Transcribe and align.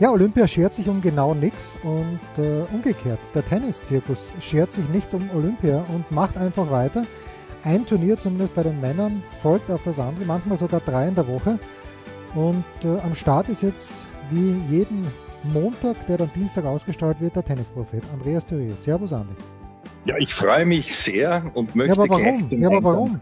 Ja, 0.00 0.10
Olympia 0.10 0.48
schert 0.48 0.74
sich 0.74 0.88
um 0.88 1.00
genau 1.00 1.34
nichts 1.34 1.76
und 1.84 2.18
äh, 2.36 2.62
umgekehrt. 2.72 3.20
Der 3.32 3.44
Tenniszirkus 3.44 4.32
schert 4.40 4.72
sich 4.72 4.88
nicht 4.88 5.14
um 5.14 5.30
Olympia 5.32 5.84
und 5.94 6.10
macht 6.10 6.36
einfach 6.36 6.68
weiter. 6.68 7.04
Ein 7.62 7.86
Turnier, 7.86 8.18
zumindest 8.18 8.56
bei 8.56 8.64
den 8.64 8.80
Männern, 8.80 9.22
folgt 9.40 9.70
auf 9.70 9.84
das 9.84 10.00
andere, 10.00 10.24
manchmal 10.24 10.58
sogar 10.58 10.80
drei 10.80 11.06
in 11.06 11.14
der 11.14 11.28
Woche. 11.28 11.60
Und 12.34 12.64
äh, 12.82 12.98
am 13.04 13.14
Start 13.14 13.48
ist 13.48 13.62
jetzt 13.62 13.88
wie 14.30 14.56
jeden 14.68 15.06
Montag, 15.44 16.06
der 16.08 16.18
dann 16.18 16.30
Dienstag 16.34 16.64
ausgestrahlt 16.64 17.20
wird, 17.20 17.36
der 17.36 17.44
Tennisprophet 17.44 18.02
Andreas 18.12 18.44
Thürius. 18.44 18.82
Servus, 18.82 19.12
Andi. 19.12 19.34
Ja, 20.06 20.16
ich 20.18 20.34
freue 20.34 20.66
mich 20.66 20.94
sehr 20.94 21.50
und 21.54 21.76
möchte 21.76 21.96
ja, 21.96 22.02
aber 22.02 22.08
warum? 22.10 22.48
Ja, 22.50 22.68
aber 22.68 22.82
warum? 22.82 23.20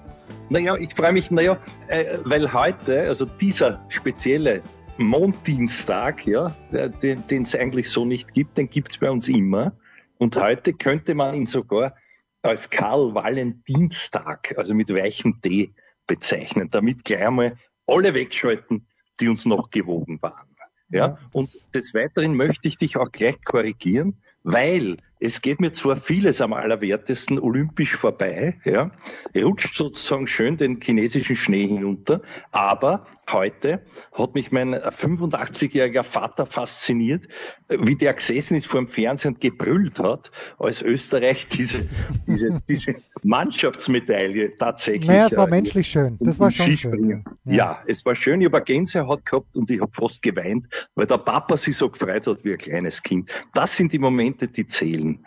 Naja, 0.48 0.77
ich 0.77 0.94
freue 0.94 1.12
mich, 1.12 1.30
naja, 1.30 1.58
äh, 1.88 2.16
weil 2.24 2.50
heute, 2.52 3.02
also 3.08 3.27
dieser 3.27 3.84
spezielle 3.88 4.62
Monddienstag, 4.98 6.27
ja, 6.27 6.55
den 6.70 7.42
es 7.42 7.55
eigentlich 7.55 7.91
so 7.91 8.05
nicht 8.05 8.34
gibt, 8.34 8.59
den 8.59 8.69
gibt 8.70 8.91
es 8.91 8.98
bei 8.98 9.10
uns 9.10 9.28
immer. 9.28 9.77
Und 10.19 10.36
heute 10.36 10.72
könnte 10.72 11.14
man 11.14 11.34
ihn 11.34 11.47
sogar 11.47 11.97
als 12.42 12.70
Karl-Valentinstag, 12.70 14.55
also 14.56 14.75
mit 14.75 14.91
weichem 14.91 15.41
D 15.41 15.72
bezeichnen, 16.06 16.69
damit 16.70 17.05
gleich 17.05 17.27
einmal 17.27 17.56
alle 17.86 18.14
wegschalten, 18.14 18.86
die 19.20 19.28
uns 19.28 19.47
noch 19.47 19.70
gewogen 19.70 20.20
waren. 20.20 20.48
Ja? 20.92 21.06
ja. 21.06 21.19
Und 21.33 21.50
des 21.75 21.94
Weiteren 21.94 22.36
möchte 22.36 22.69
ich 22.69 22.77
dich 22.77 22.97
auch 22.97 23.11
gleich 23.11 23.42
korrigieren, 23.44 24.19
weil 24.42 24.96
es 25.22 25.40
geht 25.40 25.60
mir 25.60 25.72
zwar 25.72 25.96
vieles 25.96 26.40
am 26.40 26.52
allerwertesten 26.52 27.38
olympisch 27.38 27.94
vorbei, 27.94 28.58
ja, 28.64 28.90
rutscht 29.36 29.76
sozusagen 29.76 30.26
schön 30.26 30.56
den 30.56 30.80
chinesischen 30.80 31.36
Schnee 31.36 31.68
hinunter, 31.68 32.22
aber 32.50 33.06
heute 33.30 33.82
hat 34.12 34.34
mich 34.34 34.50
mein 34.50 34.74
85-jähriger 34.74 36.02
Vater 36.02 36.44
fasziniert, 36.44 37.28
wie 37.68 37.94
der 37.94 38.14
gesessen 38.14 38.56
ist 38.56 38.66
vor 38.66 38.80
dem 38.80 38.88
Fernsehen 38.88 39.34
und 39.34 39.40
gebrüllt 39.40 40.00
hat, 40.00 40.32
als 40.58 40.82
Österreich 40.82 41.46
diese, 41.46 41.88
diese, 42.26 42.60
diese 42.68 42.96
Mannschaftsmedaille 43.22 44.56
tatsächlich. 44.58 45.06
Naja, 45.06 45.26
es 45.26 45.36
war 45.36 45.46
äh, 45.46 45.50
menschlich 45.50 45.86
schön. 45.86 46.16
Das 46.20 46.40
war 46.40 46.50
schon 46.50 46.76
schön. 46.76 47.24
Ja. 47.44 47.54
ja. 47.54 47.82
es 47.86 48.04
war 48.04 48.16
schön. 48.16 48.40
Ich 48.40 48.46
habe 48.46 48.60
Gänsehaut 48.62 49.24
gehabt 49.24 49.56
und 49.56 49.70
ich 49.70 49.80
habe 49.80 49.92
fast 49.94 50.20
geweint, 50.20 50.66
weil 50.96 51.06
der 51.06 51.18
Papa 51.18 51.56
sich 51.56 51.76
so 51.76 51.88
gefreut 51.88 52.26
hat 52.26 52.44
wie 52.44 52.52
ein 52.52 52.58
kleines 52.58 53.02
Kind. 53.02 53.30
Das 53.54 53.76
sind 53.76 53.92
die 53.92 54.00
Momente, 54.00 54.31
die 54.33 54.66
zählen. 54.66 55.19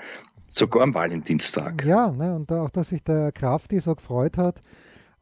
Sogar 0.49 0.83
am 0.83 0.93
Valentinstag. 0.93 1.83
Ja, 1.85 2.11
ne, 2.11 2.33
und 2.35 2.51
auch, 2.51 2.69
dass 2.69 2.89
sich 2.89 3.03
der 3.03 3.31
Krafti 3.31 3.79
so 3.79 3.93
gefreut 3.93 4.37
hat 4.37 4.61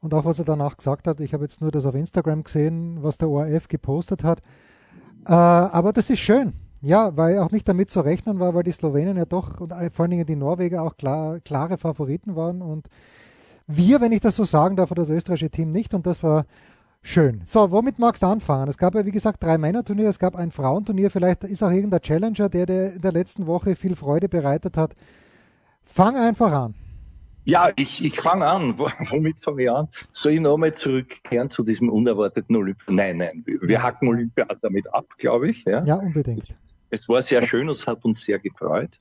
und 0.01 0.13
auch, 0.13 0.25
was 0.25 0.37
er 0.37 0.45
danach 0.45 0.77
gesagt 0.77 1.07
hat. 1.07 1.19
Ich 1.21 1.33
habe 1.33 1.45
jetzt 1.45 1.61
nur 1.61 1.71
das 1.71 1.85
auf 1.85 1.95
Instagram 1.95 2.43
gesehen, 2.43 3.01
was 3.01 3.17
der 3.17 3.29
ORF 3.29 3.67
gepostet 3.67 4.23
hat. 4.23 4.41
Äh, 5.25 5.31
aber 5.33 5.93
das 5.93 6.09
ist 6.09 6.19
schön. 6.19 6.53
Ja, 6.81 7.15
weil 7.15 7.39
auch 7.39 7.51
nicht 7.51 7.67
damit 7.67 7.89
zu 7.89 8.01
rechnen 8.01 8.39
war, 8.39 8.53
weil 8.53 8.63
die 8.63 8.73
Slowenen 8.73 9.17
ja 9.17 9.25
doch 9.25 9.61
und 9.61 9.73
vor 9.93 10.03
allen 10.03 10.11
Dingen 10.11 10.25
die 10.25 10.35
Norweger 10.35 10.83
auch 10.83 10.97
klar, 10.97 11.39
klare 11.39 11.77
Favoriten 11.77 12.35
waren 12.35 12.61
und 12.61 12.89
wir, 13.67 14.01
wenn 14.01 14.11
ich 14.11 14.19
das 14.19 14.35
so 14.35 14.43
sagen 14.43 14.75
darf, 14.75 14.89
das 14.89 15.09
österreichische 15.09 15.49
Team 15.49 15.71
nicht 15.71 15.93
und 15.93 16.05
das 16.05 16.21
war 16.21 16.45
Schön. 17.05 17.43
So, 17.45 17.69
womit 17.69 17.99
magst 17.99 18.23
du 18.23 18.27
anfangen? 18.27 18.69
Es 18.69 18.77
gab 18.77 18.95
ja, 18.95 19.05
wie 19.05 19.11
gesagt, 19.11 19.43
drei 19.43 19.57
Männerturniere, 19.57 20.09
es 20.09 20.19
gab 20.19 20.37
ein 20.37 20.51
Frauenturnier. 20.51 21.11
Vielleicht 21.11 21.43
ist 21.43 21.61
auch 21.61 21.69
irgendein 21.69 22.01
Challenger, 22.01 22.47
der, 22.47 22.65
der 22.65 22.93
in 22.93 23.01
der 23.01 23.11
letzten 23.11 23.45
Woche 23.45 23.75
viel 23.75 23.97
Freude 23.97 24.29
bereitet 24.29 24.77
hat. 24.77 24.95
Fang 25.83 26.15
einfach 26.15 26.53
an. 26.53 26.75
Ja, 27.43 27.69
ich, 27.75 28.03
ich 28.05 28.17
fange 28.17 28.47
an. 28.47 28.79
Womit 28.79 29.43
fange 29.43 29.63
ich 29.63 29.69
an? 29.69 29.89
Soll 30.13 30.33
ich 30.33 30.39
nochmal 30.39 30.73
zurückkehren 30.73 31.49
zu 31.49 31.63
diesem 31.63 31.89
unerwarteten 31.89 32.55
Olympia? 32.55 32.85
Nein, 32.87 33.17
nein. 33.17 33.43
Wir 33.45 33.83
hacken 33.83 34.07
Olympia 34.07 34.47
damit 34.61 34.91
ab, 34.93 35.05
glaube 35.17 35.49
ich. 35.49 35.65
Ja, 35.65 35.83
ja 35.83 35.95
unbedingt. 35.95 36.39
Es, 36.39 36.55
es, 36.89 37.09
war 37.09 37.21
sehr 37.21 37.45
schön, 37.45 37.67
es 37.67 37.85
hat 37.85 38.05
uns 38.05 38.21
sehr 38.21 38.39
gefreut. 38.39 38.91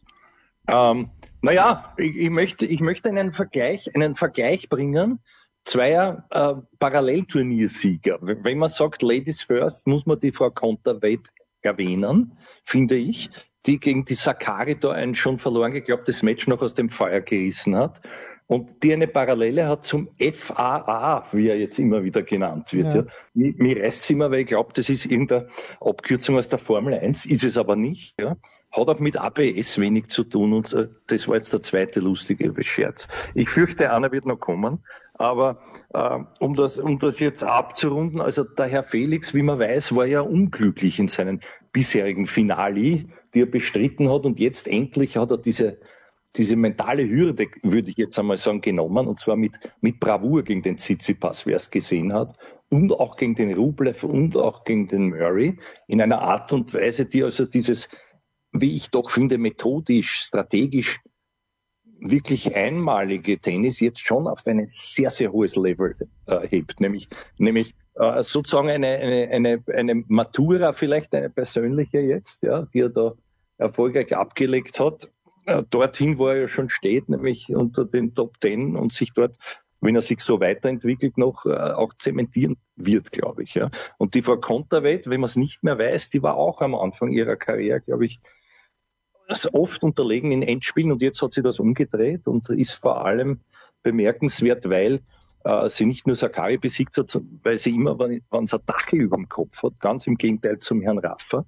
Ähm, 0.66 1.10
naja, 1.40 1.94
ich, 1.96 2.16
ich, 2.16 2.30
möchte, 2.30 2.66
ich 2.66 2.80
möchte 2.80 3.08
einen 3.08 3.32
Vergleich, 3.32 3.94
einen 3.94 4.16
Vergleich 4.16 4.68
bringen 4.68 5.20
zweier 5.64 6.24
äh, 6.30 6.54
Parallelturniersieger. 6.78 8.18
Wenn 8.20 8.58
man 8.58 8.68
sagt 8.68 9.02
Ladies 9.02 9.42
First, 9.42 9.86
muss 9.86 10.06
man 10.06 10.20
die 10.20 10.32
Frau 10.32 10.50
Konterweit 10.50 11.32
erwähnen, 11.60 12.38
finde 12.64 12.96
ich, 12.96 13.30
die 13.66 13.78
gegen 13.78 14.04
die 14.04 14.14
Sakari 14.14 14.78
da 14.78 14.90
ein 14.90 15.14
schon 15.14 15.38
verloren 15.38 15.72
geglaubtes 15.72 16.22
Match 16.22 16.46
noch 16.48 16.62
aus 16.62 16.74
dem 16.74 16.90
Feuer 16.90 17.20
gerissen 17.20 17.76
hat 17.76 18.00
und 18.48 18.82
die 18.82 18.92
eine 18.92 19.06
Parallele 19.06 19.68
hat 19.68 19.84
zum 19.84 20.10
FAA, 20.18 21.26
wie 21.32 21.48
er 21.48 21.58
jetzt 21.58 21.78
immer 21.78 22.02
wieder 22.02 22.22
genannt 22.22 22.72
wird. 22.72 22.94
Ja. 22.94 23.02
Ja. 23.02 23.06
Mir, 23.34 23.82
reißt 23.82 24.02
es 24.02 24.10
immer, 24.10 24.30
weil 24.30 24.40
ich 24.40 24.48
glaube, 24.48 24.72
das 24.74 24.88
ist 24.88 25.06
irgendeine 25.06 25.48
Abkürzung 25.80 26.36
aus 26.38 26.48
der 26.48 26.58
Formel 26.58 26.94
1, 26.94 27.24
ist 27.24 27.44
es 27.44 27.56
aber 27.56 27.76
nicht. 27.76 28.14
Ja 28.18 28.36
hat 28.72 28.88
auch 28.88 28.98
mit 28.98 29.18
ABS 29.18 29.78
wenig 29.78 30.08
zu 30.08 30.24
tun 30.24 30.52
und 30.52 30.72
äh, 30.72 30.88
das 31.06 31.28
war 31.28 31.36
jetzt 31.36 31.52
der 31.52 31.60
zweite 31.60 32.00
lustige 32.00 32.52
Scherz. 32.64 33.06
Ich 33.34 33.48
fürchte, 33.48 33.92
einer 33.92 34.10
wird 34.12 34.26
noch 34.26 34.40
kommen, 34.40 34.84
aber 35.14 35.62
äh, 35.92 36.18
um, 36.40 36.56
das, 36.56 36.78
um 36.78 36.98
das 36.98 37.20
jetzt 37.20 37.44
abzurunden, 37.44 38.20
also 38.20 38.44
der 38.44 38.66
Herr 38.66 38.84
Felix, 38.84 39.34
wie 39.34 39.42
man 39.42 39.58
weiß, 39.58 39.94
war 39.94 40.06
ja 40.06 40.22
unglücklich 40.22 40.98
in 40.98 41.08
seinen 41.08 41.40
bisherigen 41.72 42.26
Finali, 42.26 43.08
die 43.34 43.42
er 43.42 43.46
bestritten 43.46 44.10
hat 44.10 44.24
und 44.24 44.38
jetzt 44.38 44.66
endlich 44.66 45.16
hat 45.16 45.30
er 45.30 45.38
diese 45.38 45.78
diese 46.36 46.56
mentale 46.56 47.06
Hürde, 47.06 47.46
würde 47.62 47.90
ich 47.90 47.96
jetzt 47.98 48.18
einmal 48.18 48.38
sagen, 48.38 48.62
genommen, 48.62 49.06
und 49.06 49.18
zwar 49.18 49.36
mit, 49.36 49.52
mit 49.80 50.00
Bravour 50.00 50.42
gegen 50.42 50.62
den 50.62 50.78
Tsitsipas, 50.78 51.46
wer 51.46 51.56
es 51.56 51.70
gesehen 51.70 52.12
hat, 52.12 52.38
und 52.70 52.90
auch 52.92 53.16
gegen 53.16 53.34
den 53.34 53.52
Rublev 53.52 54.02
und 54.02 54.36
auch 54.36 54.64
gegen 54.64 54.88
den 54.88 55.10
Murray, 55.10 55.58
in 55.88 56.00
einer 56.00 56.22
Art 56.22 56.52
und 56.52 56.72
Weise, 56.72 57.04
die 57.04 57.22
also 57.22 57.44
dieses 57.44 57.88
wie 58.52 58.76
ich 58.76 58.90
doch 58.90 59.10
finde, 59.10 59.38
methodisch, 59.38 60.22
strategisch 60.22 61.00
wirklich 62.04 62.54
einmalige 62.56 63.38
Tennis 63.38 63.80
jetzt 63.80 64.00
schon 64.00 64.26
auf 64.26 64.46
ein 64.46 64.64
sehr, 64.68 65.10
sehr 65.10 65.32
hohes 65.32 65.56
Level 65.56 65.96
äh, 66.26 66.46
hebt, 66.48 66.80
nämlich, 66.80 67.08
nämlich 67.38 67.74
äh, 67.94 68.22
sozusagen 68.22 68.70
eine, 68.70 68.88
eine, 68.88 69.28
eine, 69.30 69.64
eine 69.72 70.04
Matura, 70.08 70.72
vielleicht 70.72 71.14
eine 71.14 71.30
persönliche 71.30 72.00
jetzt, 72.00 72.42
ja, 72.42 72.66
die 72.74 72.80
er 72.80 72.88
da 72.88 73.14
erfolgreich 73.56 74.16
abgelegt 74.16 74.80
hat, 74.80 75.10
äh, 75.46 75.62
dorthin, 75.70 76.18
wo 76.18 76.26
er 76.28 76.42
ja 76.42 76.48
schon 76.48 76.68
steht, 76.70 77.08
nämlich 77.08 77.48
unter 77.54 77.84
den 77.84 78.14
Top 78.14 78.40
Ten 78.40 78.76
und 78.76 78.92
sich 78.92 79.12
dort 79.14 79.36
wenn 79.82 79.96
er 79.96 80.02
sich 80.02 80.20
so 80.20 80.40
weiterentwickelt, 80.40 81.18
noch 81.18 81.44
äh, 81.44 81.50
auch 81.50 81.92
zementieren 81.94 82.56
wird, 82.76 83.10
glaube 83.10 83.42
ich. 83.42 83.54
Ja. 83.54 83.68
Und 83.98 84.14
die 84.14 84.22
Frau 84.22 84.36
Konterweit, 84.36 85.10
wenn 85.10 85.20
man 85.20 85.28
es 85.28 85.34
nicht 85.34 85.64
mehr 85.64 85.76
weiß, 85.76 86.08
die 86.08 86.22
war 86.22 86.36
auch 86.36 86.60
am 86.60 86.76
Anfang 86.76 87.10
ihrer 87.10 87.34
Karriere, 87.34 87.80
glaube 87.80 88.06
ich, 88.06 88.20
oft 89.52 89.82
unterlegen 89.82 90.32
in 90.32 90.42
Endspielen 90.42 90.92
und 90.92 91.02
jetzt 91.02 91.22
hat 91.22 91.32
sie 91.32 91.42
das 91.42 91.58
umgedreht 91.58 92.26
und 92.26 92.48
ist 92.50 92.72
vor 92.72 93.04
allem 93.04 93.40
bemerkenswert, 93.82 94.68
weil 94.68 95.00
äh, 95.44 95.68
sie 95.68 95.86
nicht 95.86 96.06
nur 96.06 96.16
Sakari 96.16 96.58
besiegt 96.58 96.96
hat, 96.98 97.18
weil 97.42 97.58
sie 97.58 97.70
immer, 97.70 97.98
wenn, 97.98 98.46
sie 98.46 98.56
ein 98.56 98.62
Dachel 98.66 99.00
über 99.00 99.16
dem 99.16 99.28
Kopf 99.28 99.62
hat, 99.62 99.80
ganz 99.80 100.06
im 100.06 100.16
Gegenteil 100.16 100.58
zum 100.58 100.82
Herrn 100.82 100.98
Raffer, 100.98 101.46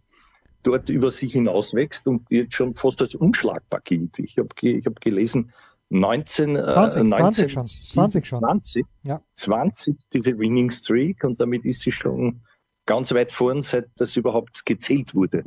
dort 0.63 0.89
über 0.89 1.11
sich 1.11 1.33
hinauswächst 1.33 2.07
und 2.09 2.27
jetzt 2.31 2.55
schon 2.55 2.75
fast 2.75 3.01
als 3.01 3.15
unschlagbar 3.15 3.81
gilt. 3.85 4.19
Ich 4.19 4.39
habe 4.39 4.49
ich 4.63 4.87
hab 4.87 5.01
gelesen, 5.01 5.53
19, 5.91 6.57
20, 6.57 7.01
äh, 7.01 7.05
19 7.05 7.13
20 7.13 7.53
schon. 7.53 7.65
20 7.65 8.27
schon. 8.27 8.41
20, 8.41 8.87
ja. 9.05 9.21
20 9.35 9.97
diese 10.13 10.39
Winning 10.39 10.71
Streak 10.71 11.23
und 11.25 11.41
damit 11.41 11.65
ist 11.65 11.83
sie 11.83 11.93
schon 11.93 12.41
ganz 12.87 13.13
weit 13.13 13.33
vorn, 13.33 13.63
seit 13.63 13.89
das 13.97 14.17
überhaupt 14.17 14.67
gezählt 14.67 15.15
wurde, 15.15 15.45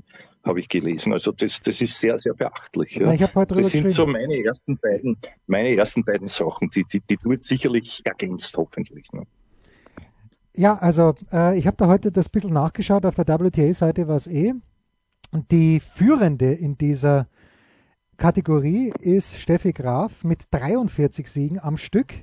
habe 0.48 0.60
ich 0.60 0.70
gelesen. 0.70 1.14
Also 1.14 1.32
das, 1.32 1.62
das 1.62 1.82
ist 1.82 2.00
sehr, 2.00 2.18
sehr 2.18 2.34
beachtlich. 2.34 2.96
Ja. 2.96 3.12
Ich 3.12 3.22
heute 3.36 3.56
das 3.56 3.72
sind 3.72 3.90
so 3.92 4.06
meine 4.06 4.44
ersten 4.44 4.78
beiden, 4.78 5.18
meine 5.46 5.76
ersten 5.76 6.04
beiden 6.04 6.28
Sachen, 6.28 6.70
die, 6.70 6.84
die, 6.84 7.02
die 7.02 7.18
du 7.18 7.32
jetzt 7.32 7.48
sicherlich 7.48 8.02
ergänzt, 8.06 8.56
hoffentlich. 8.58 9.12
Ne? 9.12 9.24
Ja, 10.56 10.76
also 10.76 11.14
äh, 11.32 11.58
ich 11.58 11.68
habe 11.68 11.78
da 11.78 11.88
heute 11.88 12.12
das 12.12 12.30
bisschen 12.30 12.54
nachgeschaut, 12.54 13.06
auf 13.06 13.16
der 13.16 13.28
WTA-Seite 13.28 14.08
war 14.08 14.16
es 14.16 14.28
eh. 14.28 14.54
Und 15.32 15.52
die 15.52 15.80
Führende 15.80 16.52
in 16.54 16.78
dieser 16.78 17.28
Kategorie 18.18 18.92
ist 19.00 19.38
Steffi 19.38 19.74
Graf 19.74 20.24
mit 20.24 20.40
43 20.52 21.30
Siegen 21.30 21.60
am 21.60 21.78
Stück 21.78 22.14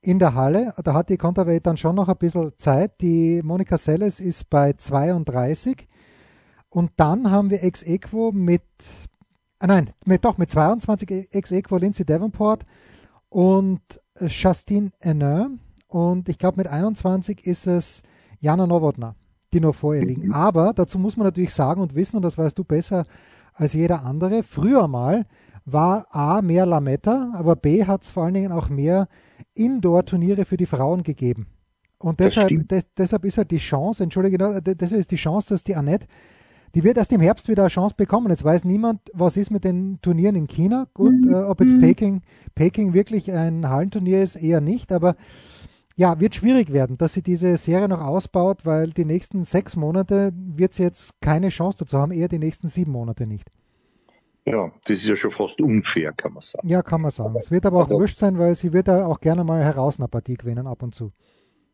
in 0.00 0.18
der 0.18 0.34
Halle. 0.34 0.72
Da 0.82 0.94
hat 0.94 1.10
die 1.10 1.18
Contaveit 1.18 1.66
dann 1.66 1.76
schon 1.76 1.96
noch 1.96 2.08
ein 2.08 2.16
bisschen 2.16 2.52
Zeit. 2.58 3.00
Die 3.00 3.42
Monika 3.42 3.76
Seles 3.76 4.20
ist 4.20 4.48
bei 4.48 4.72
32. 4.72 5.86
Und 6.70 6.92
dann 6.96 7.30
haben 7.30 7.50
wir 7.50 7.62
ex 7.62 7.82
equo 7.82 8.32
mit, 8.32 8.62
ah 9.58 9.66
nein, 9.66 9.90
mit, 10.06 10.24
doch 10.24 10.38
mit 10.38 10.50
22 10.50 11.28
ex 11.32 11.50
equo 11.50 11.76
Lindsay 11.76 12.04
Davenport 12.04 12.66
und 13.28 13.80
Justine 14.20 14.90
Henin. 15.00 15.60
Und 15.86 16.28
ich 16.28 16.38
glaube, 16.38 16.58
mit 16.58 16.68
21 16.68 17.46
ist 17.46 17.66
es 17.66 18.02
Jana 18.40 18.66
Nowotna, 18.66 19.14
die 19.52 19.60
noch 19.60 19.74
vor 19.74 19.94
ihr 19.94 20.04
liegen. 20.04 20.26
Mhm. 20.26 20.34
Aber 20.34 20.72
dazu 20.74 20.98
muss 20.98 21.16
man 21.16 21.26
natürlich 21.26 21.54
sagen 21.54 21.80
und 21.80 21.94
wissen, 21.94 22.16
und 22.16 22.22
das 22.22 22.36
weißt 22.36 22.58
du 22.58 22.64
besser 22.64 23.06
als 23.54 23.72
jeder 23.72 24.04
andere, 24.04 24.42
früher 24.42 24.86
mal 24.86 25.26
war 25.64 26.06
A 26.14 26.40
mehr 26.40 26.64
Lametta, 26.64 27.30
aber 27.34 27.56
B 27.56 27.84
hat 27.84 28.02
es 28.02 28.10
vor 28.10 28.24
allen 28.24 28.34
Dingen 28.34 28.52
auch 28.52 28.68
mehr 28.68 29.08
Indoor-Turniere 29.54 30.44
für 30.44 30.56
die 30.56 30.66
Frauen 30.66 31.02
gegeben. 31.02 31.46
Und 31.98 32.20
deshalb, 32.20 32.68
des, 32.68 32.84
deshalb 32.96 33.24
ist 33.24 33.38
halt 33.38 33.50
die 33.50 33.58
Chance, 33.58 34.04
entschuldige, 34.04 34.38
deshalb 34.62 35.00
ist 35.00 35.10
die 35.10 35.16
Chance, 35.16 35.50
dass 35.50 35.64
die 35.64 35.74
Annette, 35.74 36.06
die 36.74 36.84
wird 36.84 36.96
erst 36.96 37.12
im 37.12 37.20
Herbst 37.20 37.48
wieder 37.48 37.62
eine 37.62 37.70
Chance 37.70 37.94
bekommen. 37.96 38.30
Jetzt 38.30 38.44
weiß 38.44 38.64
niemand, 38.64 39.00
was 39.12 39.36
ist 39.36 39.50
mit 39.50 39.64
den 39.64 39.98
Turnieren 40.02 40.36
in 40.36 40.46
China. 40.46 40.86
Gut, 40.94 41.12
mhm. 41.12 41.32
äh, 41.32 41.36
ob 41.36 41.60
jetzt 41.60 41.72
mhm. 41.72 41.80
Peking, 41.80 42.22
Peking 42.54 42.94
wirklich 42.94 43.32
ein 43.32 43.68
Hallenturnier 43.68 44.22
ist, 44.22 44.36
eher 44.36 44.60
nicht, 44.60 44.92
aber 44.92 45.16
ja, 45.96 46.20
wird 46.20 46.36
schwierig 46.36 46.72
werden, 46.72 46.96
dass 46.96 47.14
sie 47.14 47.22
diese 47.22 47.56
Serie 47.56 47.88
noch 47.88 48.00
ausbaut, 48.00 48.64
weil 48.64 48.90
die 48.90 49.04
nächsten 49.04 49.44
sechs 49.44 49.76
Monate 49.76 50.32
wird 50.34 50.72
sie 50.72 50.84
jetzt 50.84 51.20
keine 51.20 51.48
Chance 51.48 51.78
dazu 51.80 51.98
haben, 51.98 52.12
eher 52.12 52.28
die 52.28 52.38
nächsten 52.38 52.68
sieben 52.68 52.92
Monate 52.92 53.26
nicht. 53.26 53.50
Ja, 54.44 54.70
das 54.84 54.98
ist 54.98 55.04
ja 55.06 55.16
schon 55.16 55.32
fast 55.32 55.60
unfair, 55.60 56.12
kann 56.12 56.32
man 56.32 56.42
sagen. 56.42 56.68
Ja, 56.68 56.82
kann 56.82 57.02
man 57.02 57.10
sagen. 57.10 57.34
Es 57.36 57.50
wird 57.50 57.66
aber 57.66 57.82
auch 57.82 57.90
wurscht 57.90 58.16
sein, 58.16 58.38
weil 58.38 58.54
sie 58.54 58.72
wird 58.72 58.88
da 58.88 59.06
auch 59.06 59.20
gerne 59.20 59.44
mal 59.44 59.62
heraus 59.62 59.98
eine 59.98 60.08
Partie 60.08 60.34
gewinnen 60.34 60.66
ab 60.66 60.82
und 60.82 60.94
zu. 60.94 61.12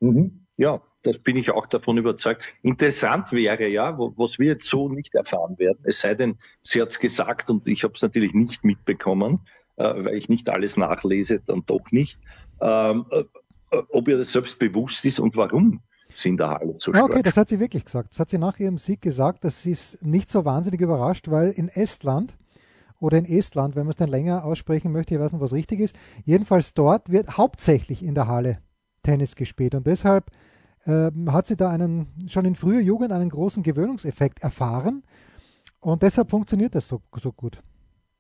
Mhm. 0.00 0.44
Ja, 0.56 0.83
das 1.03 1.19
bin 1.19 1.37
ich 1.37 1.51
auch 1.51 1.67
davon 1.67 1.99
überzeugt. 1.99 2.43
Interessant 2.62 3.33
wäre 3.33 3.67
ja, 3.69 3.99
was 3.99 4.39
wir 4.39 4.49
jetzt 4.49 4.69
so 4.69 4.89
nicht 4.89 5.15
erfahren 5.15 5.59
werden, 5.59 5.79
es 5.85 6.01
sei 6.01 6.15
denn, 6.15 6.39
sie 6.62 6.81
hat 6.81 6.91
es 6.91 6.99
gesagt 6.99 7.51
und 7.51 7.67
ich 7.67 7.83
habe 7.85 7.95
es 7.95 8.03
natürlich 8.03 8.35
nicht 8.35 8.65
mitbekommen, 8.65 9.41
äh, 9.77 9.85
weil 9.85 10.15
ich 10.15 10.29
nicht 10.29 10.49
alles 10.49 10.77
nachlese, 10.77 11.41
dann 11.41 11.65
doch 11.67 11.91
nicht. 11.91 12.19
Ähm, 12.61 13.06
äh, 13.11 13.25
ob 13.91 14.09
ihr 14.09 14.19
das 14.19 14.33
selbst 14.33 14.59
bewusst 14.59 15.05
ist 15.05 15.19
und 15.19 15.37
warum 15.37 15.81
sie 16.09 16.29
in 16.29 16.37
der 16.37 16.51
Halle 16.51 16.77
so 16.77 16.93
stark. 16.93 17.11
Okay, 17.11 17.23
das 17.23 17.37
hat 17.37 17.49
sie 17.49 17.59
wirklich 17.59 17.85
gesagt. 17.85 18.12
Das 18.12 18.21
hat 18.21 18.31
sie 18.31 18.39
nach 18.39 18.59
ihrem 18.61 18.79
Sieg 18.79 19.03
gesagt, 19.03 19.45
dass 19.45 19.62
sie 19.62 19.73
ist 19.73 20.05
nicht 20.07 20.31
so 20.31 20.45
wahnsinnig 20.45 20.81
überrascht, 20.81 21.29
weil 21.29 21.50
in 21.50 21.69
Estland 21.69 22.39
oder 23.00 23.19
in 23.19 23.25
Estland, 23.25 23.75
wenn 23.75 23.83
man 23.83 23.91
es 23.91 23.97
dann 23.97 24.09
länger 24.09 24.45
aussprechen 24.45 24.93
möchte, 24.93 25.15
ich 25.15 25.21
weiß 25.21 25.33
nicht, 25.33 25.43
was 25.43 25.53
richtig 25.53 25.81
ist, 25.81 25.97
jedenfalls 26.25 26.75
dort 26.75 27.11
wird 27.11 27.37
hauptsächlich 27.37 28.05
in 28.05 28.15
der 28.15 28.29
Halle 28.29 28.59
Tennis 29.05 29.37
gespielt 29.37 29.77
und 29.77 29.87
deshalb 29.87 30.31
äh, 30.85 31.11
hat 31.29 31.47
sie 31.47 31.56
da 31.56 31.71
einen, 31.71 32.09
schon 32.27 32.45
in 32.45 32.56
früher 32.56 32.81
Jugend 32.81 33.12
einen 33.12 33.31
großen 33.31 33.62
Gewöhnungseffekt 33.62 34.43
erfahren 34.43 35.05
und 35.81 36.03
deshalb 36.03 36.31
funktioniert 36.31 36.75
das 36.75 36.89
so, 36.89 37.01
so 37.21 37.33
gut. 37.33 37.62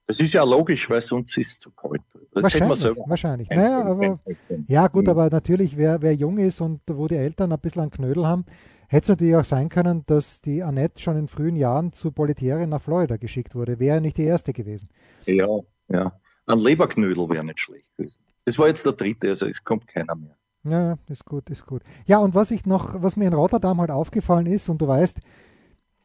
Das 0.06 0.20
ist 0.20 0.34
ja 0.34 0.44
logisch, 0.44 0.88
weil 0.90 1.00
sonst 1.00 1.36
ist 1.38 1.48
es 1.48 1.58
zu 1.58 1.70
kalt. 1.70 2.02
Das 2.32 2.42
wahrscheinlich, 2.42 2.84
wahrscheinlich. 3.06 3.48
Naja, 3.48 3.84
aber, 3.86 4.20
ja 4.68 4.86
gut, 4.88 5.08
aber 5.08 5.30
natürlich, 5.30 5.76
wer, 5.78 6.02
wer 6.02 6.12
jung 6.12 6.36
ist 6.36 6.60
und 6.60 6.82
wo 6.86 7.06
die 7.06 7.16
Eltern 7.16 7.52
ein 7.52 7.58
bisschen 7.58 7.82
einen 7.82 7.90
Knödel 7.90 8.26
haben, 8.26 8.44
hätte 8.88 9.04
es 9.04 9.08
natürlich 9.08 9.36
auch 9.36 9.44
sein 9.44 9.70
können, 9.70 10.04
dass 10.06 10.42
die 10.42 10.62
Annette 10.62 11.00
schon 11.00 11.16
in 11.16 11.26
frühen 11.26 11.56
Jahren 11.56 11.92
zu 11.94 12.12
Politiere 12.12 12.66
nach 12.66 12.82
Florida 12.82 13.16
geschickt 13.16 13.54
wurde. 13.54 13.78
Wäre 13.78 14.02
nicht 14.02 14.18
die 14.18 14.24
erste 14.24 14.52
gewesen. 14.52 14.90
Ja, 15.24 15.48
ja. 15.88 16.12
Ein 16.46 16.58
Leberknödel 16.58 17.28
wäre 17.30 17.44
nicht 17.44 17.60
schlecht 17.60 17.86
gewesen. 17.96 18.18
Das 18.44 18.58
war 18.58 18.68
jetzt 18.68 18.84
der 18.84 18.92
dritte, 18.92 19.30
also 19.30 19.46
es 19.46 19.64
kommt 19.64 19.86
keiner 19.86 20.14
mehr. 20.14 20.36
Ja, 20.64 20.80
ja, 20.80 20.98
ist 21.08 21.24
gut, 21.24 21.50
ist 21.50 21.66
gut. 21.66 21.82
Ja, 22.06 22.18
und 22.18 22.34
was 22.34 22.50
ich 22.50 22.64
noch, 22.64 23.02
was 23.02 23.16
mir 23.16 23.28
in 23.28 23.34
Rotterdam 23.34 23.80
halt 23.80 23.90
aufgefallen 23.90 24.46
ist, 24.46 24.68
und 24.68 24.78
du 24.78 24.88
weißt, 24.88 25.20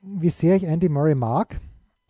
wie 0.02 0.30
sehr 0.30 0.56
ich 0.56 0.64
Andy 0.64 0.90
Murray 0.90 1.16
mag, 1.16 1.60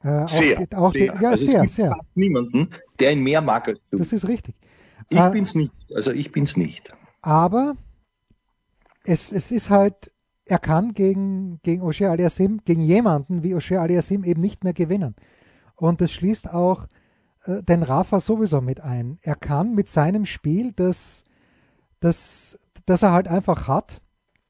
äh, 0.04 0.28
sehr. 0.28 0.60
Auch, 0.74 0.88
auch 0.88 0.92
sehr. 0.92 1.13
Die, 1.13 1.24
ja, 1.24 1.30
also 1.31 1.46
sehr, 1.46 1.68
sehr. 1.68 1.98
niemanden, 2.16 2.69
der 3.00 3.12
ihn 3.13 3.22
mehr 3.22 3.42
mag 3.42 3.68
als 3.68 3.80
du. 3.90 3.98
Das 3.98 4.12
ist 4.13 4.28
richtig. 4.28 4.56
Ich 5.10 5.19
äh, 5.19 5.30
bin's 5.30 5.54
nicht. 5.54 5.74
Also 5.94 6.12
ich 6.12 6.31
bin's 6.31 6.56
nicht. 6.57 6.94
Aber 7.22 7.75
es, 9.04 9.31
es 9.31 9.51
ist 9.51 9.69
halt, 9.69 10.12
er 10.46 10.60
kann 10.60 10.94
gegen, 10.94 11.60
gegen 11.63 11.84
O'Shea 11.84 12.10
Aliasim, 12.10 12.62
gegen 12.66 12.81
jemanden 12.81 13.44
wie 13.44 13.56
O'Shea 13.56 13.78
Aliasim 13.78 14.24
eben 14.24 14.42
nicht 14.42 14.63
mehr 14.63 14.74
gewinnen. 14.74 15.16
Und 15.75 16.01
das 16.01 16.12
schließt 16.12 16.51
auch 16.54 16.88
äh, 17.44 17.62
den 17.63 17.84
Rafa 17.84 18.19
sowieso 18.19 18.62
mit 18.62 18.81
ein. 18.81 19.19
Er 19.22 19.36
kann 19.36 19.75
mit 19.75 19.90
seinem 19.90 20.25
Spiel, 20.25 20.72
das, 20.74 21.24
das, 22.00 22.57
das 22.86 23.04
er 23.04 23.12
halt 23.12 23.28
einfach 23.28 23.68
hat, 23.68 24.01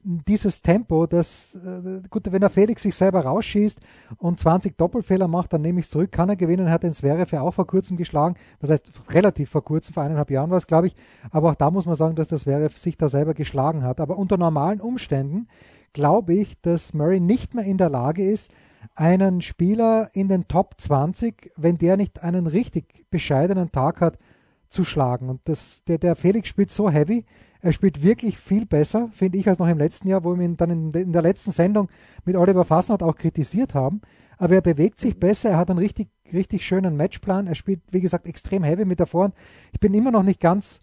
dieses 0.01 0.61
Tempo, 0.61 1.07
das, 1.07 1.55
äh, 1.55 2.01
gut, 2.09 2.31
wenn 2.31 2.39
der 2.39 2.49
Felix 2.49 2.83
sich 2.83 2.95
selber 2.95 3.25
rausschießt 3.25 3.79
und 4.17 4.39
20 4.39 4.77
Doppelfehler 4.77 5.27
macht, 5.27 5.51
dann 5.51 5.61
nehme 5.61 5.81
ich 5.81 5.87
es 5.87 5.91
zurück, 5.91 6.11
kann 6.11 6.29
er 6.29 6.37
gewinnen, 6.37 6.71
hat 6.71 6.83
den 6.83 6.93
Zverev 6.93 7.35
ja 7.35 7.41
auch 7.41 7.53
vor 7.53 7.67
kurzem 7.67 7.97
geschlagen, 7.97 8.35
das 8.59 8.69
heißt 8.69 8.91
relativ 9.09 9.49
vor 9.49 9.63
kurzem, 9.63 9.93
vor 9.93 10.03
eineinhalb 10.03 10.31
Jahren 10.31 10.49
war 10.49 10.57
es, 10.57 10.67
glaube 10.67 10.87
ich, 10.87 10.95
aber 11.31 11.49
auch 11.51 11.55
da 11.55 11.69
muss 11.69 11.85
man 11.85 11.95
sagen, 11.95 12.15
dass 12.15 12.29
der 12.29 12.37
Zverev 12.37 12.77
sich 12.79 12.97
da 12.97 13.09
selber 13.09 13.33
geschlagen 13.33 13.83
hat, 13.83 13.99
aber 13.99 14.17
unter 14.17 14.37
normalen 14.37 14.79
Umständen 14.79 15.47
glaube 15.91 16.33
ich, 16.33 16.59
dass 16.61 16.93
Murray 16.93 17.19
nicht 17.19 17.53
mehr 17.53 17.65
in 17.65 17.77
der 17.77 17.89
Lage 17.89 18.23
ist, 18.23 18.51
einen 18.95 19.41
Spieler 19.41 20.09
in 20.13 20.29
den 20.29 20.47
Top 20.47 20.75
20, 20.79 21.51
wenn 21.57 21.77
der 21.77 21.97
nicht 21.97 22.23
einen 22.23 22.47
richtig 22.47 23.05
bescheidenen 23.09 23.71
Tag 23.71 23.99
hat, 23.99 24.17
zu 24.69 24.85
schlagen 24.85 25.29
und 25.29 25.41
das, 25.45 25.83
der, 25.87 25.97
der 25.97 26.15
Felix 26.15 26.47
spielt 26.47 26.71
so 26.71 26.89
heavy, 26.89 27.25
er 27.61 27.73
spielt 27.73 28.03
wirklich 28.03 28.37
viel 28.37 28.65
besser, 28.65 29.09
finde 29.11 29.37
ich, 29.37 29.47
als 29.47 29.59
noch 29.59 29.67
im 29.67 29.77
letzten 29.77 30.07
Jahr, 30.07 30.23
wo 30.23 30.35
wir 30.35 30.45
ihn 30.45 30.55
dann 30.55 30.69
in, 30.69 30.91
in 30.93 31.11
der 31.11 31.21
letzten 31.21 31.51
Sendung 31.51 31.89
mit 32.23 32.37
Oliver 32.37 32.63
Fassnacht 32.63 33.03
auch 33.03 33.15
kritisiert 33.15 33.75
haben. 33.75 34.01
Aber 34.37 34.55
er 34.55 34.61
bewegt 34.61 34.99
sich 34.99 35.19
besser, 35.19 35.49
er 35.49 35.57
hat 35.57 35.69
einen 35.69 35.79
richtig, 35.79 36.07
richtig 36.31 36.65
schönen 36.65 36.95
Matchplan. 36.95 37.47
Er 37.47 37.55
spielt, 37.55 37.81
wie 37.91 37.99
gesagt, 37.99 38.25
extrem 38.25 38.63
heavy 38.63 38.85
mit 38.85 38.99
der 38.99 39.07
Vorhand. 39.07 39.35
Ich 39.73 39.81
bin 39.81 39.93
immer 39.93 40.11
noch 40.11 40.23
nicht 40.23 40.39
ganz, 40.39 40.79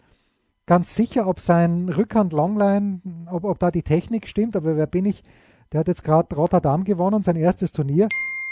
ganz 0.67 0.95
sicher, 0.95 1.27
ob 1.27 1.41
sein 1.41 1.89
Rückhand-Longline, 1.89 3.01
ob, 3.31 3.45
ob 3.45 3.59
da 3.59 3.71
die 3.71 3.83
Technik 3.83 4.29
stimmt. 4.29 4.57
Aber 4.57 4.77
wer 4.77 4.87
bin 4.87 5.07
ich? 5.07 5.23
Der 5.73 5.81
hat 5.81 5.89
jetzt 5.89 6.05
gerade 6.05 6.37
Rotterdam 6.37 6.85
gewonnen, 6.85 7.23
sein 7.23 7.37
erstes 7.37 7.73
Turnier. 7.73 8.09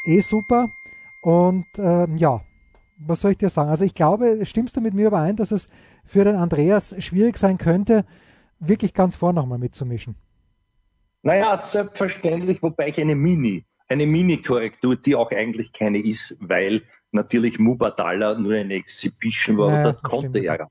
Eh 0.07 0.21
super. 0.21 0.71
Und 1.21 1.67
ähm, 1.77 2.17
ja, 2.17 2.41
was 2.99 3.21
soll 3.21 3.33
ich 3.33 3.39
dir 3.39 3.49
sagen? 3.49 3.71
Also 3.71 3.85
ich 3.85 3.95
glaube, 3.95 4.45
stimmst 4.45 4.77
du 4.77 4.81
mit 4.81 4.95
mir 4.95 5.09
überein, 5.09 5.37
dass 5.37 5.51
es 5.51 5.69
für 6.05 6.25
den 6.25 6.37
Andreas 6.37 6.95
schwierig 7.03 7.37
sein 7.37 7.59
könnte, 7.59 8.05
wirklich 8.61 8.95
ganz 8.95 9.17
vorne 9.17 9.41
nochmal 9.41 9.59
mitzumischen? 9.59 10.17
Naja, 11.23 11.63
selbstverständlich, 11.67 12.63
wobei 12.63 12.89
ich 12.89 13.01
eine 13.01 13.15
Mini, 13.15 13.65
eine 13.89 14.07
Mini-Korrektur, 14.07 14.97
die 14.97 15.15
auch 15.15 15.31
eigentlich 15.31 15.73
keine 15.73 15.99
ist, 15.99 16.37
weil 16.39 16.83
natürlich 17.13 17.59
Mubadala 17.59 18.35
nur 18.35 18.55
eine 18.55 18.75
Exhibition 18.75 19.57
war, 19.57 19.71
naja, 19.71 19.93
das 19.93 20.03
konnte 20.03 20.39
er. 20.41 20.69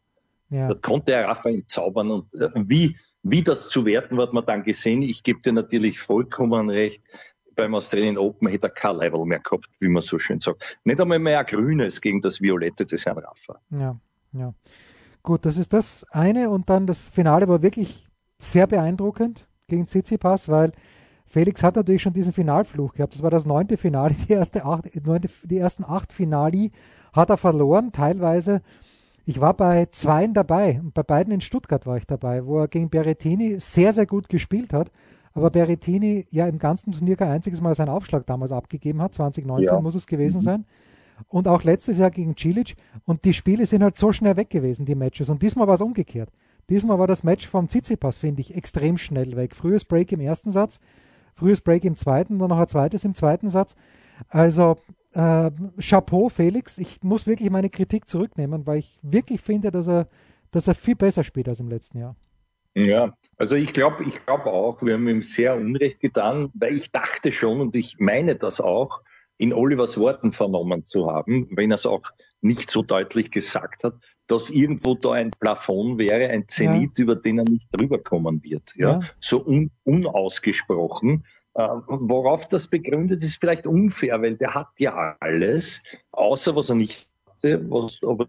Ja. 0.49 0.67
Das 0.67 0.81
konnte 0.81 1.13
er 1.13 1.27
Rafa 1.27 1.49
entzaubern 1.49 2.11
und 2.11 2.33
äh, 2.35 2.49
wie, 2.55 2.95
wie 3.23 3.41
das 3.41 3.69
zu 3.69 3.85
werten 3.85 4.17
wird 4.17 4.33
man 4.33 4.45
dann 4.45 4.63
gesehen. 4.63 5.01
Ich 5.01 5.23
gebe 5.23 5.41
dir 5.41 5.53
natürlich 5.53 5.99
vollkommen 5.99 6.69
recht 6.69 7.01
beim 7.55 7.75
Australian 7.75 8.17
Open 8.17 8.47
hätte 8.47 8.67
er 8.67 8.71
kein 8.71 8.97
Level 8.97 9.25
mehr 9.25 9.39
gehabt, 9.39 9.69
wie 9.79 9.87
man 9.87 10.01
so 10.01 10.19
schön 10.19 10.39
sagt. 10.39 10.77
Nicht 10.83 10.99
einmal 10.99 11.19
mehr 11.19 11.39
ein 11.39 11.45
grünes 11.45 12.01
gegen 12.01 12.21
das 12.21 12.41
Violette 12.41 12.85
des 12.85 13.05
Herrn 13.05 13.17
Raffa. 13.17 13.59
Ja, 13.69 13.97
ja. 14.33 14.53
Gut, 15.21 15.45
das 15.45 15.57
ist 15.57 15.71
das 15.71 16.05
eine 16.11 16.49
und 16.49 16.69
dann 16.69 16.85
das 16.85 17.07
Finale 17.07 17.47
war 17.47 17.61
wirklich 17.61 18.09
sehr 18.39 18.67
beeindruckend 18.67 19.47
gegen 19.67 19.85
Tsitsipas, 19.85 20.49
weil 20.49 20.71
Felix 21.25 21.63
hat 21.63 21.75
natürlich 21.75 22.01
schon 22.01 22.13
diesen 22.13 22.33
Finalfluch 22.33 22.93
gehabt. 22.93 23.15
Das 23.15 23.23
war 23.23 23.31
das 23.31 23.45
neunte 23.45 23.77
Finale, 23.77 24.13
die, 24.27 24.33
erste 24.33 24.65
acht, 24.65 24.83
neunte, 25.05 25.29
die 25.43 25.57
ersten 25.57 25.85
acht 25.85 26.11
Finali 26.11 26.71
hat 27.13 27.29
er 27.29 27.37
verloren, 27.37 27.91
teilweise. 27.91 28.61
Ich 29.25 29.39
war 29.39 29.53
bei 29.53 29.85
zweien 29.85 30.33
dabei 30.33 30.81
bei 30.93 31.03
beiden 31.03 31.33
in 31.33 31.39
Stuttgart 31.39 31.85
war 31.85 31.95
ich 31.95 32.05
dabei, 32.05 32.45
wo 32.45 32.59
er 32.59 32.67
gegen 32.67 32.89
Berrettini 32.89 33.59
sehr, 33.59 33.93
sehr 33.93 34.05
gut 34.05 34.27
gespielt 34.27 34.73
hat 34.73 34.91
aber 35.33 35.49
Berrettini 35.49 36.25
ja 36.29 36.47
im 36.47 36.59
ganzen 36.59 36.91
Turnier 36.91 37.15
kein 37.15 37.29
einziges 37.29 37.61
Mal 37.61 37.75
seinen 37.75 37.89
Aufschlag 37.89 38.25
damals 38.25 38.51
abgegeben 38.51 39.01
hat. 39.01 39.13
2019 39.13 39.65
ja. 39.65 39.81
muss 39.81 39.95
es 39.95 40.05
gewesen 40.05 40.39
mhm. 40.39 40.43
sein. 40.43 40.65
Und 41.27 41.47
auch 41.47 41.63
letztes 41.63 41.97
Jahr 41.97 42.11
gegen 42.11 42.35
Cilic. 42.37 42.75
Und 43.05 43.25
die 43.25 43.33
Spiele 43.33 43.65
sind 43.65 43.83
halt 43.83 43.97
so 43.97 44.11
schnell 44.11 44.35
weg 44.35 44.49
gewesen, 44.49 44.85
die 44.85 44.95
Matches. 44.95 45.29
Und 45.29 45.41
diesmal 45.41 45.67
war 45.67 45.75
es 45.75 45.81
umgekehrt. 45.81 46.29
Diesmal 46.69 46.99
war 46.99 47.07
das 47.07 47.23
Match 47.23 47.47
vom 47.47 47.67
Tsitsipas, 47.67 48.17
finde 48.17 48.41
ich, 48.41 48.55
extrem 48.55 48.97
schnell 48.97 49.35
weg. 49.35 49.55
Frühes 49.55 49.85
Break 49.85 50.11
im 50.11 50.21
ersten 50.21 50.51
Satz, 50.51 50.79
frühes 51.35 51.61
Break 51.61 51.83
im 51.83 51.95
zweiten, 51.95 52.39
dann 52.39 52.49
noch 52.49 52.59
ein 52.59 52.67
zweites 52.67 53.03
im 53.03 53.15
zweiten 53.15 53.49
Satz. 53.49 53.75
Also 54.29 54.77
äh, 55.13 55.51
Chapeau, 55.79 56.29
Felix. 56.29 56.77
Ich 56.77 57.03
muss 57.03 57.27
wirklich 57.27 57.49
meine 57.49 57.69
Kritik 57.69 58.07
zurücknehmen, 58.07 58.65
weil 58.65 58.79
ich 58.79 58.99
wirklich 59.01 59.41
finde, 59.41 59.71
dass 59.71 59.87
er, 59.87 60.07
dass 60.51 60.67
er 60.67 60.75
viel 60.75 60.95
besser 60.95 61.23
spielt 61.23 61.49
als 61.49 61.59
im 61.59 61.69
letzten 61.69 61.99
Jahr. 61.99 62.15
Ja, 62.75 63.15
also 63.37 63.55
ich 63.55 63.73
glaube, 63.73 64.03
ich 64.03 64.25
glaube 64.25 64.47
auch, 64.47 64.81
wir 64.81 64.93
haben 64.93 65.07
ihm 65.07 65.21
sehr 65.21 65.55
Unrecht 65.55 65.99
getan, 65.99 66.49
weil 66.53 66.75
ich 66.75 66.91
dachte 66.91 67.31
schon 67.31 67.61
und 67.61 67.75
ich 67.75 67.99
meine 67.99 68.35
das 68.35 68.59
auch, 68.59 69.01
in 69.37 69.53
Olivers 69.53 69.97
Worten 69.97 70.31
vernommen 70.31 70.85
zu 70.85 71.11
haben, 71.11 71.47
wenn 71.51 71.71
er 71.71 71.75
es 71.75 71.85
auch 71.85 72.11
nicht 72.41 72.69
so 72.69 72.81
deutlich 72.83 73.31
gesagt 73.31 73.83
hat, 73.83 73.95
dass 74.27 74.49
irgendwo 74.49 74.95
da 74.95 75.13
ein 75.13 75.31
Plafond 75.31 75.97
wäre, 75.97 76.29
ein 76.29 76.47
Zenit, 76.47 76.97
ja. 76.97 77.03
über 77.03 77.15
den 77.15 77.39
er 77.39 77.45
nicht 77.45 77.67
drüber 77.71 77.97
kommen 77.99 78.43
wird. 78.43 78.73
Ja, 78.75 78.91
ja. 78.91 79.01
so 79.19 79.45
un 79.45 79.71
unausgesprochen, 79.83 81.25
Äh, 81.55 81.67
worauf 81.87 82.47
das 82.49 82.65
begründet, 82.67 83.21
ist 83.21 83.39
vielleicht 83.39 83.67
unfair, 83.67 84.19
weil 84.23 84.37
der 84.37 84.55
hat 84.55 84.69
ja 84.79 85.15
alles, 85.19 85.83
außer 86.11 86.55
was 86.55 86.69
er 86.69 86.75
nicht 86.75 87.07
hatte, 87.27 87.69
was 87.69 88.01
aber 88.01 88.27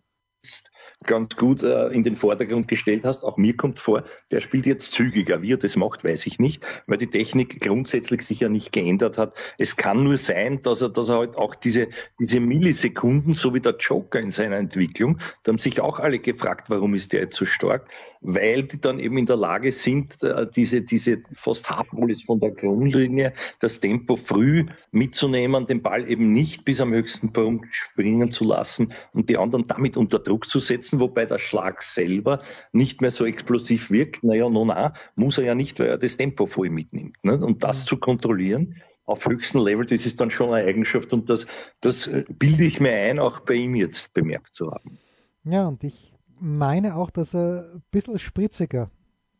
ganz 1.07 1.37
gut 1.37 1.63
äh, 1.63 1.89
in 1.89 2.05
den 2.05 2.17
Vordergrund 2.17 2.69
gestellt 2.69 3.05
hast. 3.05 3.23
Auch 3.23 3.37
mir 3.37 3.57
kommt 3.57 3.81
vor, 3.81 4.05
der 4.31 4.41
spielt 4.41 4.67
jetzt 4.67 4.93
zügiger. 4.93 5.43
Wie 5.43 5.53
er 5.53 5.57
das 5.57 5.77
macht, 5.77 6.05
weiß 6.05 6.27
ich 6.27 6.39
nicht, 6.39 6.65
weil 6.87 6.99
die 6.99 7.07
Technik 7.07 7.61
grundsätzlich 7.61 8.23
sich 8.23 8.41
ja 8.41 8.49
nicht 8.49 8.73
geändert 8.73 9.19
hat. 9.19 9.35
Es 9.59 9.77
kann 9.77 10.05
nur 10.05 10.17
sein, 10.17 10.63
dass 10.63 10.83
er, 10.83 10.89
dass 10.89 11.09
er 11.09 11.19
halt 11.19 11.37
auch 11.37 11.55
diese, 11.55 11.89
diese 12.19 12.41
Millisekunden, 12.41 13.35
so 13.35 13.55
wie 13.55 13.61
der 13.61 13.77
Joker 13.79 14.21
in 14.21 14.31
seiner 14.31 14.57
Entwicklung, 14.57 15.19
da 15.43 15.51
haben 15.51 15.59
sich 15.59 15.81
auch 15.81 15.99
alle 15.99 16.19
gefragt, 16.19 16.71
warum 16.71 16.95
ist 16.95 17.13
der 17.13 17.21
jetzt 17.21 17.37
so 17.37 17.45
stark? 17.45 17.89
Weil 18.21 18.65
die 18.65 18.81
dann 18.81 18.99
eben 18.99 19.19
in 19.19 19.27
der 19.27 19.37
Lage 19.37 19.73
sind, 19.73 20.23
äh, 20.23 20.47
diese, 20.55 20.83
diese 20.83 21.19
fast 21.35 21.69
Halbmolis 21.71 22.23
von 22.23 22.41
der 22.41 22.51
Grundlinie, 22.51 23.33
das 23.61 23.81
Tempo 23.81 24.17
früh 24.17 24.67
mitzunehmen, 24.91 25.67
den 25.67 25.83
Ball 25.83 26.09
eben 26.09 26.33
nicht 26.33 26.65
bis 26.65 26.81
am 26.81 26.93
höchsten 26.93 27.33
Punkt 27.33 27.67
springen 27.75 28.31
zu 28.31 28.45
lassen 28.45 28.93
und 29.13 29.29
die 29.29 29.37
anderen 29.37 29.67
damit 29.67 29.97
unter 29.97 30.19
Druck 30.19 30.49
zu 30.49 30.59
setzen 30.59 30.94
setzen, 30.95 31.01
wobei 31.01 31.27
der 31.27 31.39
Schlag 31.39 31.83
selber 31.83 32.43
nicht 32.73 33.01
mehr 33.01 33.11
so 33.11 33.25
explosiv 33.25 33.91
wirkt. 33.91 34.25
Naja, 34.25 34.49
no, 34.49 34.65
na, 34.65 34.95
muss 35.17 35.39
er 35.39 35.45
ja 35.45 35.55
nicht, 35.55 35.79
weil 35.79 35.89
er 35.89 35.99
das 35.99 36.17
Tempo 36.17 36.47
voll 36.47 36.71
mitnimmt. 36.71 37.17
Ne? 37.23 37.39
Und 37.39 37.65
das 37.65 37.83
mhm. 37.83 37.89
zu 37.89 37.97
kontrollieren 37.99 38.75
auf 39.07 39.27
höchstem 39.27 39.63
Level, 39.63 39.85
das 39.85 40.07
ist 40.07 40.19
dann 40.19 40.31
schon 40.31 40.55
eine 40.55 40.67
Eigenschaft 40.67 41.13
und 41.13 41.29
das, 41.29 41.47
das 41.83 42.07
äh, 42.07 42.25
bilde 42.27 42.65
ich 42.65 42.81
mir 42.81 42.93
ein, 42.93 43.19
auch 43.19 43.41
bei 43.41 43.53
ihm 43.53 43.75
jetzt 43.75 44.15
bemerkt 44.15 44.55
zu 44.55 44.71
haben. 44.71 44.99
Ja, 45.45 45.69
und 45.69 45.85
ich 45.85 46.17
meine 46.41 46.97
auch, 46.97 47.11
dass 47.11 47.35
er 47.35 47.71
ein 47.75 47.83
bisschen 47.91 48.19
spritziger 48.19 48.91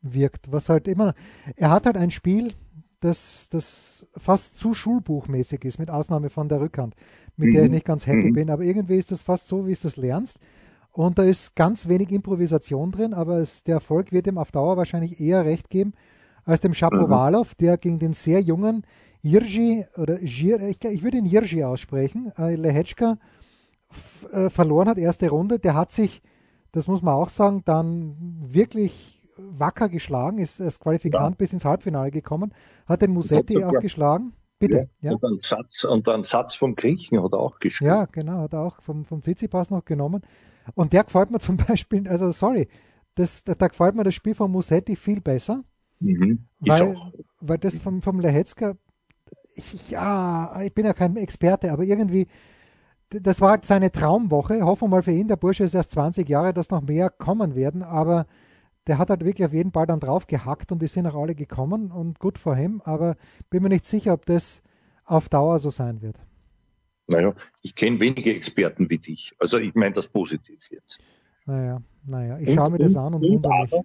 wirkt, 0.03 0.53
was 0.53 0.69
halt 0.69 0.87
immer, 0.87 1.15
er 1.57 1.71
hat 1.71 1.87
halt 1.87 1.97
ein 1.97 2.11
Spiel, 2.11 2.53
das, 3.01 3.49
das 3.49 4.07
fast 4.19 4.59
zu 4.59 4.75
schulbuchmäßig 4.75 5.65
ist, 5.65 5.79
mit 5.79 5.91
Ausnahme 5.91 6.29
von 6.29 6.51
der 6.51 6.61
Rückhand, 6.61 6.95
mit 7.39 7.49
mhm. 7.49 7.53
der 7.53 7.63
ich 7.63 7.69
mhm. 7.69 7.75
nicht 7.75 7.87
ganz 7.87 8.07
happy 8.07 8.29
mhm. 8.29 8.33
bin, 8.35 8.51
aber 8.51 8.65
irgendwie 8.65 8.97
ist 8.97 9.13
das 9.13 9.23
fast 9.23 9.49
so, 9.49 9.67
wie 9.67 9.73
es 9.73 9.81
das 9.81 9.97
lernst. 9.97 10.41
Und 10.95 11.19
da 11.19 11.25
ist 11.25 11.57
ganz 11.57 11.89
wenig 11.89 12.13
Improvisation 12.13 12.93
drin, 12.93 13.15
aber 13.15 13.39
es, 13.39 13.65
der 13.65 13.75
Erfolg 13.75 14.13
wird 14.13 14.29
ihm 14.29 14.39
auf 14.39 14.53
Dauer 14.53 14.77
wahrscheinlich 14.77 15.21
eher 15.21 15.45
recht 15.45 15.69
geben 15.69 15.93
als 16.45 16.61
dem 16.61 16.73
Shapovalov, 16.73 17.51
mhm. 17.51 17.65
der 17.65 17.79
gegen 17.79 17.99
den 17.99 18.13
sehr 18.13 18.41
jungen 18.41 18.87
Irji 19.21 19.85
oder 19.97 20.19
Gir, 20.19 20.61
ich, 20.61 20.85
ich, 20.85 21.03
würde 21.03 21.17
ihn 21.17 21.27
Irji 21.27 21.65
aussprechen, 21.65 22.33
äh, 22.39 22.55
Lehechka 22.55 23.17
äh, 24.31 24.51
verloren 24.51 24.89
hat, 24.89 24.99
erste 24.99 25.29
Runde. 25.31 25.59
Der 25.59 25.75
hat 25.75 25.91
sich, 25.91 26.23
das 26.71 26.87
muss 26.87 27.03
man 27.03 27.15
auch 27.15 27.29
sagen, 27.29 27.63
dann 27.65 28.15
wirklich 28.47 29.21
wacker 29.37 29.89
geschlagen, 29.89 30.39
ist 30.39 30.61
als 30.61 30.79
Qualifikant 30.79 31.35
ja. 31.35 31.37
bis 31.37 31.53
ins 31.53 31.65
Halbfinale 31.65 32.13
gekommen, 32.13 32.53
hat 32.87 33.03
den 33.03 33.11
Musetti 33.11 33.65
auch 33.65 33.81
geschlagen. 33.81 34.33
Bitte. 34.61 34.89
Ja, 35.01 35.11
ja. 35.11 35.13
Und, 35.17 35.25
einen 35.25 35.41
Satz, 35.43 35.83
und 35.83 36.09
einen 36.09 36.23
Satz 36.23 36.55
vom 36.55 36.77
Griechen 36.77 37.21
hat 37.21 37.33
er 37.33 37.41
auch 37.41 37.59
gespielt. 37.59 37.89
Ja, 37.89 38.05
genau, 38.05 38.43
hat 38.43 38.53
er 38.53 38.61
auch 38.61 38.81
vom, 38.81 39.05
vom 39.05 39.23
Tsitsipas 39.23 39.71
noch 39.71 39.85
genommen. 39.85 40.23
Und 40.75 40.93
der 40.93 41.05
gefällt 41.05 41.31
mir 41.31 41.39
zum 41.41 41.57
Beispiel, 41.57 42.09
also 42.09 42.31
sorry, 42.33 42.69
das, 43.15 43.45
da, 43.45 43.55
da 43.55 43.69
gefällt 43.69 43.95
mir 43.95 44.05
das 44.05 44.15
Spiel 44.15 44.35
von 44.35 44.51
Musetti 44.51 44.97
viel 44.97 45.21
besser. 45.21 45.65
Mhm. 46.01 46.47
Weil, 46.61 46.97
weil 47.41 47.59
das 47.59 47.77
vom, 47.79 48.03
vom 48.03 48.21
Lehetzka, 48.21 48.75
ich, 49.55 49.91
ja, 49.91 50.61
ich 50.63 50.75
bin 50.75 50.85
ja 50.85 50.93
kein 50.93 51.17
Experte, 51.17 51.73
aber 51.73 51.85
irgendwie, 51.85 52.27
das 53.11 53.41
war 53.41 53.51
halt 53.51 53.65
seine 53.65 53.93
Traumwoche. 53.93 54.63
Hoffen 54.63 54.85
wir 54.85 54.97
mal 54.97 55.03
für 55.03 55.13
ihn, 55.13 55.29
der 55.29 55.37
Bursche 55.37 55.65
ist 55.65 55.75
erst 55.75 55.93
20 55.93 56.29
Jahre, 56.29 56.53
dass 56.53 56.71
noch 56.71 56.83
mehr 56.83 57.11
kommen 57.11 57.55
werden, 57.55 57.83
aber 57.83 58.27
der 58.87 58.99
hat 58.99 59.11
halt 59.11 59.25
wirklich 59.25 59.47
auf 59.47 59.55
jeden 59.55 59.71
Ball 59.71 59.87
dann 59.87 60.01
drauf 60.01 60.27
gehackt 60.27 60.73
und 60.73 60.83
die 60.83 60.89
sind 60.89 61.07
auch 61.07 61.15
alle 61.15 61.35
gekommen 61.35 61.91
und 61.91 62.19
gut 62.19 62.39
vor 62.39 62.57
ihm, 62.57 62.83
aber 62.85 63.17
bin 63.49 63.63
mir 63.63 63.71
nicht 63.71 63.85
sicher, 63.85 64.13
ob 64.13 64.27
das 64.27 64.63
auf 65.05 65.29
Dauer 65.29 65.59
so 65.59 65.71
sein 65.71 66.03
wird. 66.03 66.19
Naja, 67.07 67.35
ich 67.63 67.75
kenne 67.75 68.01
wenige 68.01 68.35
Experten 68.35 68.89
wie 68.89 68.99
dich. 68.99 69.35
Also 69.39 69.59
ich 69.59 69.75
meine 69.75 69.95
das 69.95 70.09
positiv 70.09 70.59
jetzt. 70.71 71.01
Naja, 71.47 71.83
naja, 72.07 72.39
ich 72.39 72.55
schaue 72.55 72.71
mir 72.71 72.79
das 72.79 72.97
an 72.97 73.15
und, 73.15 73.25
und 73.25 73.47
aber, 73.47 73.85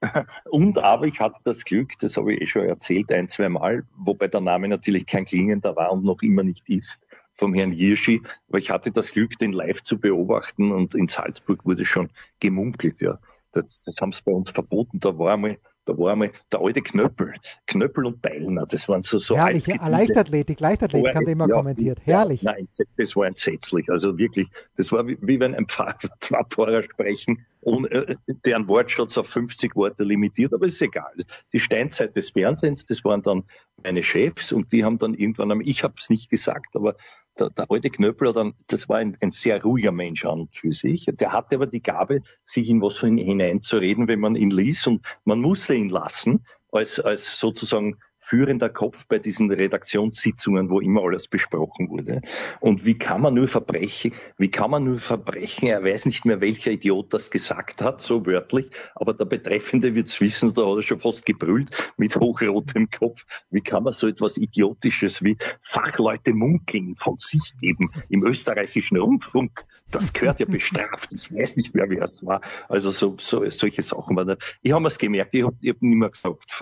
und 0.50 0.78
aber 0.78 1.06
ich 1.06 1.18
hatte 1.18 1.40
das 1.44 1.64
Glück, 1.64 1.92
das 2.00 2.16
habe 2.16 2.34
ich 2.34 2.42
eh 2.42 2.46
schon 2.46 2.64
erzählt, 2.66 3.10
ein, 3.12 3.28
zwei 3.28 3.48
Mal, 3.48 3.84
wobei 3.96 4.28
der 4.28 4.40
Name 4.40 4.68
natürlich 4.68 5.06
kein 5.06 5.24
klingender 5.24 5.74
war 5.74 5.90
und 5.90 6.04
noch 6.04 6.22
immer 6.22 6.44
nicht 6.44 6.68
ist, 6.68 7.00
vom 7.34 7.54
Herrn 7.54 7.72
Hirschi, 7.72 8.22
aber 8.48 8.58
ich 8.58 8.70
hatte 8.70 8.92
das 8.92 9.10
Glück, 9.10 9.38
den 9.38 9.52
live 9.52 9.82
zu 9.82 9.98
beobachten 9.98 10.70
und 10.70 10.94
in 10.94 11.08
Salzburg 11.08 11.64
wurde 11.64 11.84
schon 11.84 12.10
gemunkelt, 12.38 13.00
ja. 13.00 13.18
Das, 13.52 13.64
das 13.84 13.96
haben 14.00 14.12
sie 14.12 14.22
bei 14.24 14.30
uns 14.30 14.50
verboten. 14.50 15.00
Da 15.00 15.18
war 15.18 15.34
einmal 15.34 15.58
da 15.90 15.98
war 15.98 16.12
einmal 16.12 16.30
der 16.52 16.60
alte 16.60 16.80
Knöppel, 16.80 17.34
Knöppel 17.66 18.06
und 18.06 18.22
Beilner, 18.22 18.66
das 18.66 18.88
waren 18.88 19.02
so 19.02 19.18
so. 19.18 19.36
Herrlich, 19.36 19.66
Leichtathletik, 19.66 20.60
Leichtathletik 20.60 21.14
haben 21.14 21.26
die 21.26 21.32
immer 21.32 21.48
ja, 21.48 21.56
kommentiert. 21.56 22.00
Herrlich. 22.04 22.42
Ja, 22.42 22.52
nein, 22.52 22.68
das 22.96 23.16
war 23.16 23.26
entsetzlich. 23.26 23.90
Also 23.90 24.16
wirklich, 24.18 24.48
das 24.76 24.92
war 24.92 25.06
wie, 25.06 25.18
wie 25.20 25.40
wenn 25.40 25.54
ein 25.54 25.66
Pfarrer, 25.66 25.96
zwei 26.20 26.42
Pfarrer 26.44 26.82
sprechen, 26.84 27.46
und, 27.60 27.90
äh, 27.90 28.16
deren 28.26 28.68
Wortschatz 28.68 29.18
auf 29.18 29.28
50 29.28 29.76
Worte 29.76 30.04
limitiert, 30.04 30.54
aber 30.54 30.66
ist 30.66 30.80
egal. 30.80 31.12
Die 31.52 31.60
Steinzeit 31.60 32.16
des 32.16 32.30
Fernsehens, 32.30 32.86
das 32.86 33.04
waren 33.04 33.22
dann 33.22 33.44
meine 33.82 34.02
Chefs 34.02 34.52
und 34.52 34.72
die 34.72 34.84
haben 34.84 34.98
dann 34.98 35.14
irgendwann, 35.14 35.60
ich 35.60 35.82
habe 35.82 35.94
es 35.98 36.08
nicht 36.10 36.30
gesagt, 36.30 36.74
aber 36.74 36.96
der, 37.38 37.50
der 37.50 37.70
alte 37.70 37.90
Knöppel, 37.90 38.32
dann, 38.32 38.54
das 38.66 38.88
war 38.88 38.98
ein, 38.98 39.16
ein, 39.20 39.30
sehr 39.30 39.62
ruhiger 39.62 39.92
Mensch 39.92 40.24
an 40.24 40.40
und 40.40 40.54
für 40.54 40.72
sich. 40.72 41.06
Der 41.06 41.32
hatte 41.32 41.56
aber 41.56 41.66
die 41.66 41.82
Gabe, 41.82 42.22
sich 42.46 42.68
in 42.68 42.82
was 42.82 43.00
hineinzureden, 43.00 44.08
wenn 44.08 44.20
man 44.20 44.36
ihn 44.36 44.50
ließ 44.50 44.86
und 44.88 45.06
man 45.24 45.40
musste 45.40 45.74
ihn 45.74 45.88
lassen, 45.88 46.44
als, 46.72 47.00
als 47.00 47.38
sozusagen 47.38 47.98
führender 48.30 48.68
Kopf 48.68 49.06
bei 49.08 49.18
diesen 49.18 49.50
Redaktionssitzungen, 49.50 50.70
wo 50.70 50.78
immer 50.78 51.02
alles 51.02 51.26
besprochen 51.26 51.90
wurde. 51.90 52.22
Und 52.60 52.84
wie 52.84 52.96
kann 52.96 53.22
man 53.22 53.34
nur 53.34 53.48
verbrechen, 53.48 54.12
wie 54.38 54.52
kann 54.52 54.70
man 54.70 54.84
nur 54.84 55.00
verbrechen, 55.00 55.66
er 55.66 55.82
weiß 55.82 56.06
nicht 56.06 56.24
mehr, 56.24 56.40
welcher 56.40 56.70
Idiot 56.70 57.12
das 57.12 57.32
gesagt 57.32 57.82
hat, 57.82 58.00
so 58.00 58.24
wörtlich, 58.26 58.70
aber 58.94 59.14
der 59.14 59.24
Betreffende 59.24 59.96
wird 59.96 60.06
es 60.06 60.20
wissen, 60.20 60.54
da 60.54 60.64
hat 60.64 60.76
er 60.76 60.82
schon 60.82 61.00
fast 61.00 61.26
gebrüllt 61.26 61.70
mit 61.96 62.14
hochrotem 62.14 62.88
Kopf. 62.88 63.26
Wie 63.50 63.62
kann 63.62 63.82
man 63.82 63.94
so 63.94 64.06
etwas 64.06 64.36
Idiotisches 64.36 65.24
wie 65.24 65.36
Fachleute 65.62 66.32
munkeln 66.32 66.94
von 66.94 67.18
sich 67.18 67.58
geben 67.60 67.90
im 68.10 68.24
österreichischen 68.24 68.96
Rundfunk? 68.96 69.64
Das 69.90 70.12
gehört 70.12 70.40
ja 70.40 70.46
bestraft. 70.48 71.10
Ich 71.12 71.32
weiß 71.34 71.56
nicht 71.56 71.74
mehr, 71.74 71.88
wer 71.88 72.04
es 72.04 72.24
war. 72.24 72.40
Also 72.68 72.90
so, 72.90 73.16
so 73.18 73.48
solche 73.50 73.82
Sachen 73.82 74.16
waren 74.16 74.28
da. 74.28 74.36
Ich 74.62 74.72
habe 74.72 74.86
es 74.86 74.98
gemerkt, 74.98 75.34
ich 75.34 75.42
habe 75.42 75.54
hab 75.54 75.82
nicht 75.82 75.96
mehr 75.96 76.10
gesagt, 76.10 76.52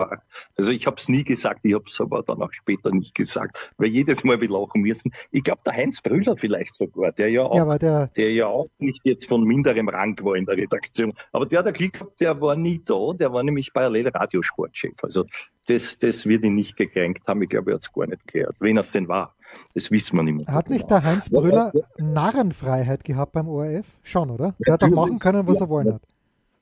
Also 0.55 0.71
ich 0.71 0.87
habe 0.87 0.97
es 0.97 1.09
nie 1.09 1.23
gesagt, 1.23 1.39
gesagt, 1.39 1.65
ich 1.65 1.73
habe 1.73 1.85
es 1.87 1.99
aber 1.99 2.23
dann 2.23 2.41
auch 2.41 2.51
später 2.51 2.91
nicht 2.91 3.15
gesagt, 3.15 3.71
weil 3.77 3.87
jedes 3.87 4.23
Mal 4.23 4.39
wir 4.41 4.49
lachen 4.49 4.81
müssen. 4.81 5.11
Ich 5.31 5.43
glaube, 5.43 5.61
der 5.65 5.73
Heinz 5.73 6.01
Brüller 6.01 6.35
vielleicht 6.37 6.75
sogar, 6.75 7.11
der 7.11 7.29
ja 7.29 7.43
auch, 7.43 7.55
ja, 7.55 7.77
der, 7.77 8.07
der, 8.07 8.31
ja 8.31 8.47
auch 8.47 8.69
nicht 8.77 9.01
jetzt 9.03 9.27
von 9.27 9.43
minderem 9.43 9.89
Rang 9.89 10.17
war 10.23 10.35
in 10.35 10.45
der 10.45 10.57
Redaktion, 10.57 11.13
aber 11.31 11.45
der 11.45 11.59
hat 11.59 11.67
ein 11.67 11.73
Glück 11.73 11.93
gehabt, 11.93 12.19
der 12.19 12.39
war 12.41 12.55
nie 12.55 12.81
da, 12.83 13.13
der 13.13 13.33
war 13.33 13.43
nämlich 13.43 13.73
parallel 13.73 14.09
Radiosportchef. 14.09 15.03
Also 15.03 15.25
das, 15.67 15.97
das 15.97 16.25
wird 16.25 16.43
ihn 16.43 16.55
nicht 16.55 16.75
gekränkt 16.75 17.27
haben, 17.27 17.41
ich 17.41 17.49
glaube, 17.49 17.71
er 17.71 17.75
hat 17.75 17.83
es 17.83 17.93
gar 17.93 18.07
nicht 18.07 18.27
gehört, 18.27 18.55
wen 18.59 18.77
es 18.77 18.91
denn 18.91 19.07
war. 19.07 19.35
Das 19.73 19.91
wissen 19.91 20.15
wir 20.17 20.23
nicht 20.23 20.35
mehr. 20.35 20.53
Hat 20.53 20.69
nicht 20.69 20.87
genau. 20.87 20.99
der 20.99 21.09
Heinz 21.09 21.29
Brüller 21.29 21.71
Narrenfreiheit 21.97 23.03
gehabt 23.03 23.33
beim 23.33 23.47
ORF? 23.47 23.85
Schon, 24.03 24.29
oder? 24.29 24.55
Der 24.65 24.73
hat 24.73 24.81
doch 24.81 24.89
machen 24.89 25.19
können, 25.19 25.47
was 25.47 25.59
ja, 25.59 25.65
er 25.65 25.69
wollen 25.69 25.93
hat. 25.93 26.01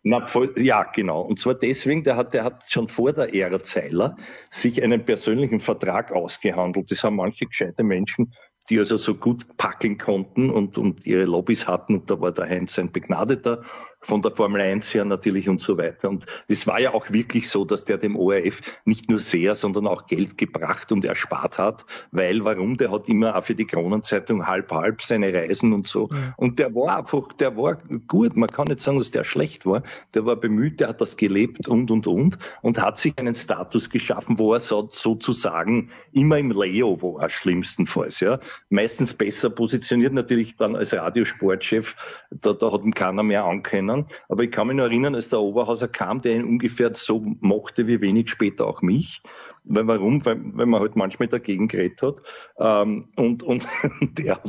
Na, 0.03 0.25
voll, 0.25 0.53
ja, 0.58 0.84
genau. 0.84 1.22
Und 1.22 1.39
zwar 1.39 1.56
deswegen, 1.56 2.03
der 2.03 2.15
hat, 2.15 2.34
der 2.34 2.44
hat 2.44 2.63
schon 2.70 2.88
vor 2.88 3.12
der 3.12 3.34
Ära 3.34 3.62
Zeiler 3.62 4.15
sich 4.50 4.82
einen 4.82 5.03
persönlichen 5.03 5.60
Vertrag 5.60 6.12
ausgehandelt. 6.12 6.91
Das 6.91 7.03
haben 7.03 7.17
manche 7.17 7.46
gescheite 7.46 7.84
Menschen, 7.84 8.34
die 8.70 8.79
also 8.79 8.98
so 8.98 9.15
gut 9.15 9.58
packeln 9.58 9.98
konnten 9.98 10.50
und, 10.50 10.77
und 10.77 11.06
ihre 11.06 11.25
Lobbys 11.25 11.67
hatten. 11.67 11.96
Und 11.96 12.10
da 12.10 12.22
war 12.22 12.32
der 12.32 12.48
Heinz 12.48 12.79
ein 12.79 12.91
begnadeter 12.91 13.63
von 14.00 14.22
der 14.22 14.32
Formel 14.32 14.62
1 14.62 14.94
her 14.94 15.06
natürlich 15.06 15.50
und 15.50 15.60
so 15.60 15.77
weiter. 15.77 16.10
Und 16.10 16.25
es 16.48 16.68
war 16.68 16.80
ja 16.80 16.94
auch 16.94 17.10
wirklich 17.10 17.50
so, 17.50 17.66
dass 17.66 17.86
der 17.86 17.98
dem 17.98 18.16
ORF 18.16 18.62
nicht 18.86 19.10
nur 19.10 19.20
sehr, 19.20 19.56
sondern 19.56 19.88
auch 19.88 20.06
Geld 20.08 20.38
gebracht 20.38 20.92
und 20.92 21.04
erspart 21.04 21.58
hat, 21.58 21.86
weil 22.12 22.44
warum? 22.44 22.77
Der 22.77 22.92
hat 22.92 23.10
immer 23.10 23.36
auch 23.36 23.44
für 23.44 23.56
die 23.56 23.66
Kronenzeitung 23.66 24.46
halb 24.46 24.72
halb 24.72 25.01
seine 25.01 25.34
Reisen 25.34 25.74
und 25.74 25.88
so. 25.88 26.10
Ja. 26.12 26.34
Und 26.38 26.60
der 26.60 26.74
war 26.75 27.00
einfach, 27.00 27.34
der 27.34 27.58
war 27.58 27.77
gut. 28.08 28.36
Man 28.36 28.50
kann 28.50 28.68
nicht 28.68 28.82
sagen, 28.82 29.00
dass 29.00 29.12
der 29.12 29.24
schlecht 29.24 29.66
war. 29.66 29.84
Der 30.13 30.25
war 30.25 30.36
bemüht, 30.36 30.80
der 30.80 30.89
hat 30.89 31.01
das 31.01 31.18
gelebt 31.18 31.68
und 31.68 31.89
und 31.89 32.08
und 32.08 32.38
und 32.62 32.82
hat 32.82 32.98
sich 32.98 33.18
einen 33.18 33.36
Status 33.36 33.89
geschaffen, 33.89 34.38
wo 34.38 34.54
er 34.54 34.60
so, 34.60 34.88
sozusagen 34.92 35.89
immer 36.12 36.38
im 36.38 36.51
Leo 36.51 37.01
war, 37.01 37.30
schlimmstenfalls. 37.30 38.20
Ja, 38.20 38.39
meistens 38.70 39.13
besser 39.13 39.50
positioniert 39.50 40.13
natürlich 40.13 40.56
dann 40.56 40.75
als 40.75 40.94
Radiosportchef. 40.94 41.96
Da, 42.30 42.54
da 42.54 42.72
hat 42.72 42.84
ihn 42.84 42.94
keiner 42.94 43.24
mehr 43.24 43.46
ankennen 43.46 43.87
kennen. 43.88 44.06
Aber 44.29 44.44
ich 44.44 44.51
kann 44.51 44.67
mich 44.67 44.75
nur 44.75 44.86
erinnern, 44.86 45.15
als 45.15 45.29
der 45.29 45.39
Oberhauser 45.39 45.88
kam, 45.88 46.22
der 46.22 46.36
ihn 46.36 46.46
ungefähr 46.46 46.94
so 46.94 47.22
mochte 47.39 47.88
wie 47.88 48.01
wenig 48.01 48.29
später 48.29 48.67
auch 48.67 48.82
mich. 48.82 49.22
Weil 49.70 49.88
warum? 49.88 50.24
Weil, 50.25 50.39
weil 50.53 50.65
man 50.65 50.82
halt 50.82 50.96
manchmal 50.96 51.27
dagegen 51.27 51.67
geredet 51.67 52.01
hat. 52.01 52.15
Ähm, 52.58 53.10
und, 53.15 53.44
und 53.44 53.67
der 54.01 54.41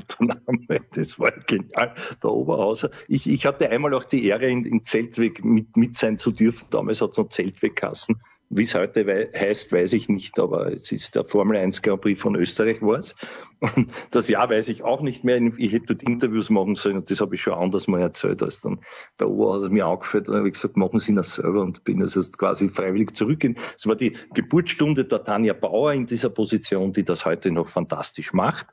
einmal, 0.46 0.80
das 0.94 1.18
war 1.18 1.32
genial, 1.32 1.94
der 2.22 2.30
Oberhauser. 2.30 2.90
Ich, 3.08 3.28
ich 3.28 3.46
hatte 3.46 3.70
einmal 3.70 3.94
auch 3.94 4.04
die 4.04 4.26
Ehre, 4.26 4.48
in, 4.48 4.64
in 4.64 4.84
Zeltweg 4.84 5.44
mit, 5.44 5.76
mit 5.76 5.98
sein 5.98 6.18
zu 6.18 6.30
dürfen. 6.30 6.66
Damals 6.70 7.00
hat 7.00 7.10
es 7.10 7.16
noch 7.18 7.28
Zeltwegkassen 7.28 8.20
Wie 8.50 8.62
es 8.62 8.74
heute 8.74 9.06
wei 9.06 9.28
heißt, 9.34 9.72
weiß 9.72 9.92
ich 9.92 10.08
nicht, 10.08 10.38
aber 10.38 10.72
es 10.72 10.92
ist 10.92 11.14
der 11.14 11.24
Formel 11.24 11.56
1 11.56 11.82
Grand 11.82 12.00
Prix 12.00 12.20
von 12.20 12.36
Österreich 12.36 12.80
war 12.80 12.98
es. 12.98 13.14
Und 13.60 13.90
das 14.12 14.28
Jahr 14.28 14.48
weiß 14.48 14.68
ich 14.68 14.84
auch 14.84 15.00
nicht 15.00 15.24
mehr. 15.24 15.40
Ich 15.56 15.72
hätte 15.72 15.94
dort 15.94 16.02
Interviews 16.04 16.48
machen 16.48 16.76
sollen 16.76 16.96
und 16.98 17.10
das 17.10 17.20
habe 17.20 17.34
ich 17.34 17.42
schon 17.42 17.54
anders 17.54 17.88
mal 17.88 18.00
erzählt, 18.00 18.42
als 18.42 18.60
dann 18.60 18.80
der 19.18 19.28
Oberhauser 19.28 19.68
mir 19.68 19.86
angefällt. 19.86 20.28
Dann 20.28 20.36
habe 20.36 20.48
ich 20.48 20.54
gesagt, 20.54 20.76
machen 20.76 21.00
Sie 21.00 21.14
das 21.14 21.34
selber 21.34 21.62
und 21.62 21.82
bin 21.82 22.00
also 22.00 22.22
quasi 22.36 22.68
freiwillig 22.68 23.16
zurückgehen. 23.16 23.56
Es 23.76 23.86
war 23.86 23.96
die 23.96 24.16
Geburtsstunde 24.34 25.04
der 25.04 25.24
Tanja 25.24 25.54
Bauer 25.54 25.92
in 25.92 26.06
dieser 26.06 26.30
Position, 26.30 26.92
die 26.92 27.04
das 27.04 27.24
heute 27.24 27.50
noch 27.50 27.68
fantastisch 27.68 28.32
macht. 28.32 28.68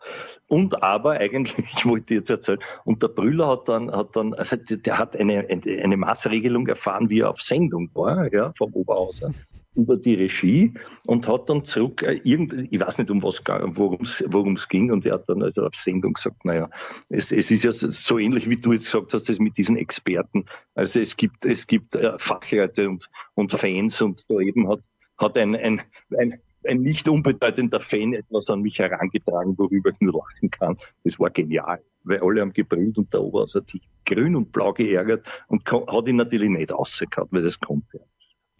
Und 0.47 0.83
aber 0.83 1.13
eigentlich, 1.13 1.57
ich 1.77 1.85
wollte 1.85 2.13
jetzt 2.13 2.29
erzählen, 2.29 2.59
und 2.83 3.01
der 3.01 3.07
Brüller 3.07 3.47
hat 3.47 3.67
dann, 3.67 3.91
hat 3.91 4.15
dann, 4.15 4.33
also 4.35 4.55
der 4.55 4.97
hat 4.99 5.15
eine, 5.15 5.47
eine 5.47 5.97
Maßregelung 5.97 6.67
erfahren, 6.67 7.09
wie 7.09 7.21
er 7.21 7.31
auf 7.31 7.41
Sendung 7.41 7.89
war, 7.93 8.31
ja, 8.31 8.53
vom 8.55 8.71
Oberhauser 8.73 9.31
über 9.75 9.97
die 9.97 10.15
Regie 10.15 10.73
und 11.05 11.27
hat 11.27 11.49
dann 11.49 11.65
zurück, 11.65 12.01
äh, 12.01 12.19
irgend, 12.23 12.53
ich 12.71 12.79
weiß 12.79 12.97
nicht, 12.97 13.11
um 13.11 13.21
was 13.23 13.41
worum 13.45 14.55
es 14.55 14.67
ging, 14.67 14.91
und 14.91 15.05
er 15.05 15.15
hat 15.15 15.29
dann 15.29 15.43
also 15.43 15.65
auf 15.65 15.75
Sendung 15.75 16.13
gesagt, 16.13 16.45
naja, 16.45 16.69
es, 17.09 17.31
es 17.31 17.51
ist 17.51 17.63
ja 17.63 17.71
so 17.71 18.17
ähnlich, 18.17 18.49
wie 18.49 18.57
du 18.57 18.73
jetzt 18.73 18.85
gesagt 18.85 19.13
hast, 19.13 19.29
das 19.29 19.39
mit 19.39 19.57
diesen 19.57 19.77
Experten. 19.77 20.45
Also 20.73 20.99
es 20.99 21.17
gibt, 21.17 21.45
es 21.45 21.67
gibt 21.67 21.95
äh, 21.95 22.17
Fachleute 22.17 22.89
und, 22.89 23.09
und 23.33 23.51
Fans 23.51 24.01
und 24.01 24.23
da 24.29 24.39
eben 24.39 24.69
hat, 24.69 24.79
hat 25.17 25.37
ein, 25.37 25.55
ein, 25.55 25.81
ein, 26.17 26.39
ein 26.67 26.81
nicht 26.81 27.07
unbedeutender 27.07 27.79
Fan 27.79 28.13
etwas 28.13 28.49
an 28.49 28.61
mich 28.61 28.79
herangetragen, 28.79 29.57
worüber 29.57 29.91
ich 29.91 29.99
nur 29.99 30.13
lachen 30.13 30.49
kann. 30.49 30.77
Das 31.03 31.19
war 31.19 31.29
genial, 31.29 31.81
weil 32.03 32.19
alle 32.19 32.41
haben 32.41 32.53
gebrüllt 32.53 32.97
und 32.97 33.13
der 33.13 33.21
Oberhaus 33.21 33.55
hat 33.55 33.67
sich 33.67 33.81
grün 34.05 34.35
und 34.35 34.51
blau 34.51 34.73
geärgert 34.73 35.25
und 35.47 35.69
hat 35.71 36.07
ihn 36.07 36.15
natürlich 36.15 36.49
nicht 36.49 36.71
rausgehauen, 36.71 37.29
weil 37.31 37.43
das 37.43 37.59
konnte 37.59 37.99
er. 37.99 38.07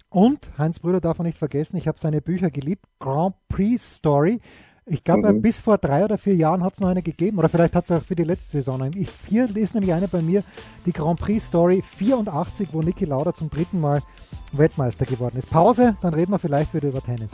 Und 0.10 0.50
Heinz 0.58 0.80
Brüder 0.80 1.02
darf 1.02 1.18
man 1.18 1.28
nicht 1.28 1.38
vergessen, 1.38 1.78
ich 1.78 1.88
habe 1.88 2.00
seine 2.00 2.22
Bücher 2.22 2.50
geliebt. 2.50 2.86
Grand 3.00 3.36
Prix 3.50 3.96
Story. 3.96 4.40
Ich 4.88 5.04
glaube, 5.04 5.34
mhm. 5.34 5.42
bis 5.42 5.60
vor 5.60 5.80
drei 5.80 6.04
oder 6.04 6.18
vier 6.18 6.36
Jahren 6.36 6.64
hat 6.64 6.74
es 6.74 6.80
noch 6.80 6.90
eine 6.90 7.02
gegeben, 7.02 7.40
oder 7.40 7.50
vielleicht 7.50 7.76
hat 7.76 7.86
es 7.86 7.92
auch 7.92 8.04
für 8.04 8.16
die 8.16 8.24
letzte 8.24 8.52
Saison 8.52 8.84
eine. 8.84 8.96
Ich, 8.96 9.10
vier 9.10 9.54
ist 9.56 9.74
nämlich 9.74 9.94
eine 9.94 10.08
bei 10.08 10.22
mir, 10.22 10.44
die 10.86 10.92
Grand 10.92 11.20
Prix 11.20 11.46
Story 11.46 11.82
84, 11.82 12.70
wo 12.72 12.82
Niki 12.82 13.06
Lauda 13.06 13.34
zum 13.34 13.50
dritten 13.50 13.82
Mal 13.82 14.04
Weltmeister 14.52 15.06
geworden 15.06 15.38
ist. 15.38 15.50
Pause, 15.50 15.98
dann 16.02 16.14
reden 16.14 16.32
wir 16.32 16.40
vielleicht 16.40 16.74
wieder 16.76 16.90
über 16.90 17.02
Tennis. 17.02 17.32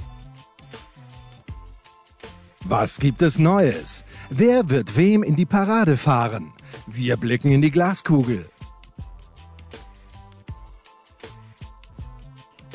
Was 2.64 3.00
gibt 3.00 3.22
es 3.22 3.38
Neues? 3.38 4.06
Wer 4.30 4.70
wird 4.70 4.96
wem 4.96 5.24
in 5.24 5.36
die 5.36 5.46
Parade 5.46 5.98
fahren? 5.98 6.54
Wir 6.88 7.18
blicken 7.18 7.52
in 7.52 7.62
die 7.62 7.72
Glaskugel. 7.72 8.51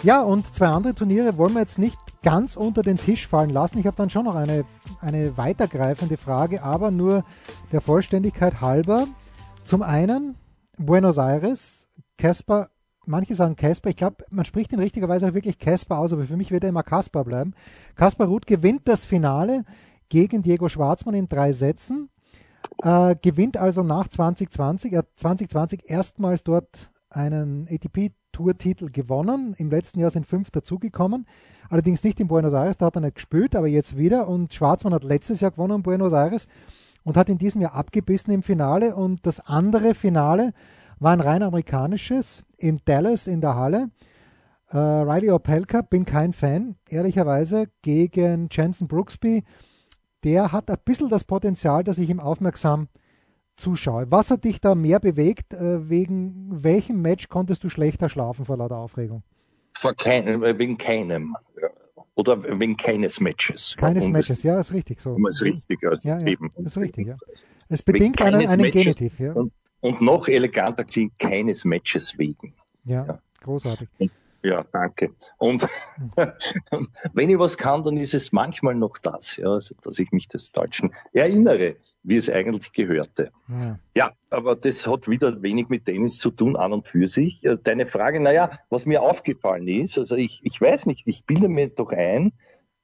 Ja, 0.06 0.22
und 0.22 0.54
zwei 0.54 0.68
andere 0.68 0.94
Turniere 0.94 1.36
wollen 1.36 1.54
wir 1.54 1.62
jetzt 1.62 1.80
nicht 1.80 1.98
ganz 2.22 2.54
unter 2.54 2.84
den 2.84 2.96
Tisch 2.96 3.26
fallen 3.26 3.50
lassen. 3.50 3.80
Ich 3.80 3.88
habe 3.88 3.96
dann 3.96 4.08
schon 4.08 4.26
noch 4.26 4.36
eine, 4.36 4.64
eine 5.00 5.36
weitergreifende 5.36 6.16
Frage, 6.16 6.62
aber 6.62 6.92
nur 6.92 7.25
der 7.72 7.80
Vollständigkeit 7.80 8.60
halber. 8.60 9.08
Zum 9.64 9.82
einen 9.82 10.36
Buenos 10.78 11.18
Aires, 11.18 11.88
Casper, 12.18 12.68
manche 13.04 13.34
sagen 13.34 13.56
Casper, 13.56 13.90
ich 13.90 13.96
glaube, 13.96 14.25
man 14.30 14.44
spricht 14.44 14.72
ihn 14.72 14.78
richtigerweise 14.78 15.26
auch 15.26 15.34
wirklich 15.34 15.58
Casper 15.58 15.98
aus, 15.98 16.12
aber 16.12 16.22
für 16.22 16.36
mich 16.36 16.52
wird 16.52 16.62
er 16.62 16.68
immer 16.68 16.84
Casper 16.84 17.25
bleiben. 17.25 17.54
Kaspar 17.96 18.28
Ruth 18.28 18.46
gewinnt 18.46 18.82
das 18.84 19.04
Finale 19.04 19.64
gegen 20.08 20.40
Diego 20.40 20.68
Schwarzmann 20.68 21.16
in 21.16 21.28
drei 21.28 21.50
Sätzen, 21.50 22.10
äh, 22.84 23.16
gewinnt 23.20 23.56
also 23.56 23.82
nach 23.82 24.06
2020, 24.06 24.92
er 24.92 24.98
hat 25.00 25.08
2020 25.16 25.90
erstmals 25.90 26.44
dort 26.44 26.92
einen 27.10 27.66
ATP 27.68 28.12
Tourtitel 28.37 28.90
gewonnen. 28.90 29.55
Im 29.57 29.71
letzten 29.71 29.99
Jahr 29.99 30.11
sind 30.11 30.26
fünf 30.26 30.50
dazugekommen. 30.50 31.26
Allerdings 31.71 32.05
nicht 32.05 32.21
in 32.21 32.28
Buenos 32.28 32.52
Aires, 32.52 32.76
da 32.76 32.87
hat 32.87 32.97
er 32.97 33.00
nicht 33.00 33.14
gespielt, 33.14 33.57
aber 33.57 33.66
jetzt 33.66 33.97
wieder. 33.97 34.28
Und 34.28 34.52
Schwarzmann 34.52 34.93
hat 34.93 35.05
letztes 35.05 35.40
Jahr 35.40 35.52
gewonnen 35.52 35.76
in 35.76 35.83
Buenos 35.83 36.12
Aires 36.12 36.47
und 37.02 37.16
hat 37.16 37.31
in 37.31 37.38
diesem 37.38 37.62
Jahr 37.62 37.75
abgebissen 37.75 38.35
im 38.35 38.43
Finale. 38.43 38.95
Und 38.95 39.25
das 39.25 39.40
andere 39.40 39.95
Finale 39.95 40.52
war 40.99 41.14
ein 41.14 41.20
rein 41.20 41.42
amerikanisches 41.42 42.44
in 42.59 42.83
Dallas 42.85 43.27
in 43.27 43.40
der 43.40 43.57
Halle. 43.57 43.88
Uh, 44.70 45.03
Riley 45.03 45.31
Opelka, 45.31 45.81
bin 45.81 46.05
kein 46.05 46.33
Fan, 46.35 46.75
ehrlicherweise, 46.90 47.68
gegen 47.81 48.49
Jensen 48.51 48.87
Brooksby. 48.87 49.44
Der 50.25 50.53
hat 50.53 50.70
ein 50.70 50.77
bisschen 50.85 51.09
das 51.09 51.25
Potenzial, 51.25 51.85
dass 51.85 51.99
ich 51.99 52.11
ihm 52.11 52.20
aufmerksam 52.20 52.88
zuschaue. 53.57 54.07
Was 54.11 54.31
hat 54.31 54.45
dich 54.45 54.61
da 54.61 54.75
mehr 54.75 55.01
bewegt? 55.01 55.55
Äh, 55.55 55.88
wegen 55.88 56.49
welchem 56.62 57.03
Match 57.03 57.29
konntest 57.29 57.64
du 57.64 57.69
schlechter 57.69 58.09
schlafen 58.09 58.45
vor 58.45 58.57
lauter 58.57 58.77
Aufregung? 58.77 59.23
Vor 59.73 59.95
keinem, 59.95 60.42
äh, 60.42 60.59
wegen 60.59 60.79
keinem. 60.79 61.37
Oder 62.14 62.42
wegen 62.59 62.77
keines 62.79 63.21
Matches. 63.21 63.75
Keines 63.77 64.09
Matches, 64.09 64.42
ja, 64.42 64.59
ist 64.59 64.73
richtig 64.73 65.01
so. 65.01 65.16
Ist 65.29 65.42
richtig, 65.42 65.85
also 65.87 66.09
ja, 66.09 66.19
ja, 66.19 66.27
eben. 66.27 66.51
Ist 66.57 66.79
richtig, 66.79 67.09
ja. 67.09 67.16
Es 67.69 67.83
bedingt 67.83 68.23
einen, 68.23 68.47
einen 68.47 68.71
Genitiv, 68.71 69.19
ja. 69.19 69.33
Und, 69.33 69.53
und, 69.81 70.01
noch 70.01 70.27
eleganter 70.27 70.85
klingt 70.85 71.19
keines 71.19 71.66
Matches 71.66 72.16
wegen. 72.16 72.55
Ja, 72.85 73.05
ja. 73.05 73.19
großartig. 73.42 73.88
Ja, 74.42 74.64
danke. 74.73 75.11
Und 75.37 75.69
wenn 77.12 77.29
ich 77.29 77.38
was 77.38 77.59
kann, 77.59 77.85
dann 77.85 77.99
ist 77.99 78.14
es 78.14 78.33
manchmal 78.33 78.77
noch 78.77 78.97
das, 78.97 79.37
ja, 79.37 79.49
also, 79.49 79.75
dass 79.83 79.99
ich 79.99 80.11
mich 80.12 80.29
des 80.29 80.53
Deutschen 80.53 80.95
erinnere 81.12 81.77
wie 82.07 82.16
es 82.16 82.31
eigentlich 82.31 82.73
gehörte. 82.73 83.33
Ja. 83.49 83.79
ja. 83.97 84.12
aber 84.31 84.57
das 84.57 84.87
hat 84.87 85.09
wieder 85.09 85.42
wenig 85.42 85.69
mit 85.69 85.85
Tennis 85.85 86.19
zu 86.19 86.31
tun, 86.31 86.57
an 86.57 86.73
und 86.73 86.87
für 86.87 87.09
sich. 87.09 87.45
Äh, 87.45 87.59
deine 87.62 87.87
Frage, 87.87 88.21
naja, 88.21 88.51
was 88.71 88.87
mir 88.87 89.03
aufgefallen 89.03 89.66
ist, 89.69 89.99
also 89.99 90.14
ich, 90.14 90.40
ich 90.45 90.61
weiß 90.61 90.87
nicht, 90.87 91.07
ich 91.07 91.25
bilde 91.25 91.49
mir 91.49 91.69
doch 91.69 91.90
ein, 91.90 92.33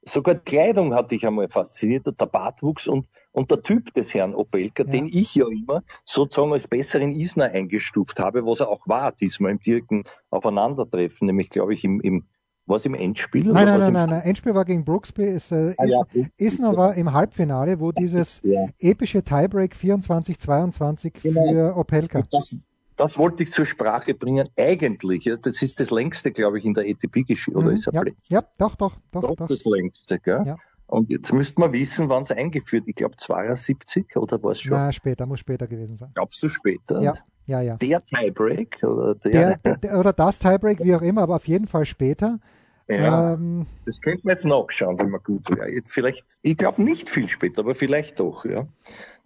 sogar 0.05 0.35
Kleidung 0.35 0.93
hatte 0.93 1.15
ich 1.15 1.25
einmal 1.25 1.47
fasziniert, 1.47 2.05
der 2.05 2.25
Bartwuchs 2.25 2.87
und, 2.87 3.07
und 3.31 3.49
der 3.49 3.63
Typ 3.63 3.93
des 3.93 4.13
Herrn 4.13 4.35
Opelka, 4.35 4.83
ja. 4.83 4.91
den 4.91 5.07
ich 5.07 5.35
ja 5.35 5.45
immer 5.47 5.83
sozusagen 6.03 6.51
als 6.51 6.67
besseren 6.67 7.11
Isner 7.11 7.45
eingestuft 7.45 8.19
habe, 8.19 8.45
was 8.45 8.59
er 8.59 8.69
auch 8.69 8.85
war, 8.87 9.13
diesmal 9.13 9.51
im 9.51 9.59
direkten 9.59 10.03
Aufeinandertreffen, 10.29 11.27
nämlich 11.27 11.49
glaube 11.49 11.73
ich 11.73 11.85
im, 11.85 12.01
im 12.01 12.25
was 12.65 12.85
im 12.85 12.93
Endspiel? 12.93 13.45
Nein, 13.45 13.65
nein, 13.65 13.79
nein, 13.79 13.93
nein, 13.93 14.09
nein. 14.09 14.21
Endspiel 14.21 14.55
war 14.55 14.65
gegen 14.65 14.85
Brooksby. 14.85 15.23
Es, 15.23 15.51
äh, 15.51 15.73
ah, 15.77 15.85
ja, 15.85 16.25
Isner 16.37 16.75
war 16.77 16.95
im 16.95 17.11
Halbfinale, 17.11 17.79
wo 17.79 17.91
dieses 17.91 18.41
ja. 18.43 18.67
epische 18.79 19.23
Tiebreak 19.23 19.75
24-22 19.75 21.21
genau. 21.21 21.51
für 21.51 21.77
Opelka. 21.77 22.23
Das, 22.31 22.63
das 22.95 23.17
wollte 23.17 23.43
ich 23.43 23.51
zur 23.51 23.65
Sprache 23.65 24.13
bringen. 24.13 24.49
Eigentlich, 24.57 25.29
das 25.41 25.61
ist 25.61 25.79
das 25.79 25.91
längste, 25.91 26.31
glaube 26.31 26.59
ich, 26.59 26.65
in 26.65 26.73
der 26.73 26.85
ATP-Geschichte, 26.85 27.57
oder 27.57 27.69
mhm, 27.69 27.75
ist 27.75 27.87
er 27.87 27.93
ja, 27.93 28.03
ja, 28.29 28.41
doch, 28.57 28.75
doch, 28.75 28.95
doch. 29.11 29.21
Doch, 29.21 29.35
doch. 29.35 29.47
das 29.47 29.65
längste, 29.65 30.19
gell? 30.19 30.43
Ja. 30.45 30.57
Und 30.87 31.09
jetzt 31.09 31.33
müsste 31.33 31.59
man 31.59 31.73
wissen, 31.73 32.09
wann 32.09 32.21
es 32.21 32.31
eingeführt. 32.31 32.83
Ich 32.85 32.95
glaube 32.95 33.15
72 33.15 34.15
oder 34.15 34.41
war 34.43 34.51
es 34.51 34.61
schon? 34.61 34.77
Na, 34.77 34.91
später, 34.91 35.25
muss 35.25 35.39
später 35.39 35.67
gewesen 35.67 35.97
sein. 35.97 36.11
Glaubst 36.13 36.43
du 36.43 36.49
später? 36.49 37.01
Ja, 37.01 37.15
ja, 37.45 37.61
ja. 37.61 37.77
Der 37.77 38.03
Tiebreak 38.03 38.81
oder 38.83 39.15
der? 39.15 39.57
der, 39.57 39.77
der 39.77 39.99
oder 39.99 40.13
das 40.13 40.39
Tiebreak, 40.39 40.83
wie 40.83 40.95
auch 40.95 41.01
immer, 41.01 41.21
aber 41.23 41.35
auf 41.35 41.47
jeden 41.47 41.67
Fall 41.67 41.85
später. 41.85 42.39
Ja, 42.87 43.33
ähm, 43.33 43.65
das 43.85 43.99
könnte 44.01 44.21
man 44.25 44.31
jetzt 44.31 44.45
nachschauen, 44.45 44.99
wenn 44.99 45.09
man 45.09 45.21
gut 45.23 45.49
wäre. 45.49 45.69
Jetzt 45.69 45.93
vielleicht, 45.93 46.25
ich 46.41 46.57
glaube 46.57 46.83
nicht 46.83 47.09
viel 47.09 47.29
später, 47.29 47.59
aber 47.61 47.75
vielleicht 47.75 48.19
doch, 48.19 48.45
ja. 48.45 48.67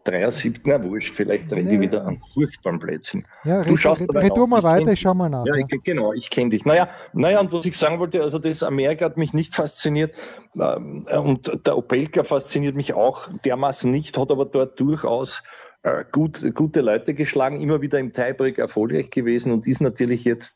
73, 0.08 0.62
na 0.66 0.82
wurscht, 0.84 1.16
vielleicht 1.16 1.52
rede 1.52 1.64
nee. 1.64 1.76
ich 1.76 1.80
wieder 1.82 2.06
an 2.06 2.22
furchtbaren 2.34 2.80
Plätzen. 2.80 3.26
Ja, 3.44 3.64
du 3.64 3.72
red, 3.72 3.80
schaust 3.80 4.02
red, 4.02 4.16
red 4.16 4.38
du 4.38 4.48
mal 4.48 4.64
weiter, 4.64 4.94
ich 4.94 5.02
schau 5.02 5.14
mal 5.14 5.30
nach. 5.30 5.46
Ja, 5.46 5.56
ja. 5.56 5.66
Ich, 5.70 5.84
genau, 5.84 6.14
ich 6.14 6.30
kenne 6.30 6.52
dich. 6.52 6.64
Naja, 6.66 6.90
naja, 7.14 7.42
und 7.42 7.52
was 7.52 7.66
ich 7.66 7.78
sagen 7.78 8.00
wollte, 8.00 8.22
also 8.22 8.40
das 8.40 8.64
Amerika 8.64 9.06
hat 9.06 9.18
mich 9.18 9.34
nicht 9.34 9.54
fasziniert 9.54 10.16
ähm, 10.56 11.04
und 11.10 11.66
der 11.66 11.78
Opelka 11.78 12.24
fasziniert 12.24 12.76
mich 12.76 12.94
auch 12.94 13.28
dermaßen 13.44 13.92
nicht, 13.92 14.18
hat 14.18 14.32
aber 14.32 14.46
dort 14.46 14.80
durchaus 14.80 15.44
äh, 15.84 16.04
gut, 16.12 16.44
gute 16.56 16.82
Leute 16.82 17.14
geschlagen, 17.14 17.62
immer 17.62 17.82
wieder 17.82 18.00
im 18.00 18.14
Tiebreak 18.14 18.58
erfolgreich 18.58 19.10
gewesen 19.10 19.52
und 19.52 19.68
ist 19.68 19.82
natürlich 19.82 20.24
jetzt 20.24 20.56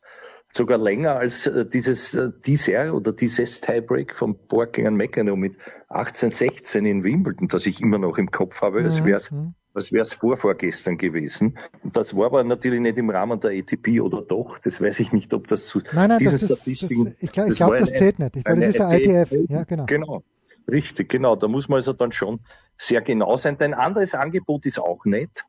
sogar 0.53 0.77
länger 0.77 1.15
als 1.15 1.47
äh, 1.47 1.65
dieses 1.65 2.13
äh, 2.13 2.31
dieser 2.45 2.93
oder 2.93 3.13
dieses 3.13 3.61
Tiebreak 3.61 4.13
von 4.13 4.35
Borg 4.47 4.73
gegen 4.73 4.95
Meccano 4.95 5.35
mit 5.35 5.55
1816 5.89 6.85
in 6.85 7.03
Wimbledon, 7.03 7.47
das 7.47 7.65
ich 7.65 7.81
immer 7.81 7.97
noch 7.97 8.17
im 8.17 8.31
Kopf 8.31 8.61
habe, 8.61 8.83
als 8.83 9.03
wäre 9.03 9.17
es 9.17 9.31
mhm. 9.31 9.53
als 9.73 9.91
wäre 9.91 10.03
es 10.03 10.13
vorvorgestern 10.13 10.97
gewesen. 10.97 11.57
Und 11.83 11.95
das 11.95 12.15
war 12.15 12.27
aber 12.27 12.43
natürlich 12.43 12.81
nicht 12.81 12.97
im 12.97 13.09
Rahmen 13.09 13.39
der 13.39 13.51
ATP 13.51 14.01
oder 14.01 14.21
doch. 14.21 14.57
Das 14.59 14.81
weiß 14.81 14.99
ich 14.99 15.13
nicht, 15.13 15.33
ob 15.33 15.47
das 15.47 15.67
zu 15.67 15.81
nein, 15.93 16.09
nein, 16.09 16.19
diesen 16.19 16.47
das 16.47 16.67
ist, 16.67 16.83
Das, 16.83 17.23
ich 17.23 17.31
glaube, 17.31 17.51
glaub, 17.51 17.77
das 17.77 17.93
zählt 17.93 18.19
nicht. 18.19 18.35
Ich 18.35 18.43
glaube, 18.43 18.59
das 18.61 18.69
ist 18.69 18.79
ja 18.79 18.93
ITF. 18.93 19.31
Ja, 19.49 19.63
genau. 19.63 19.85
Genau. 19.85 20.23
Richtig, 20.71 21.09
genau. 21.09 21.35
Da 21.35 21.47
muss 21.47 21.67
man 21.67 21.77
also 21.77 21.93
dann 21.93 22.11
schon 22.11 22.39
sehr 22.77 23.01
genau 23.01 23.37
sein. 23.37 23.59
Ein 23.59 23.73
anderes 23.73 24.15
Angebot 24.15 24.65
ist 24.65 24.79
auch 24.79 25.05
nett. 25.05 25.43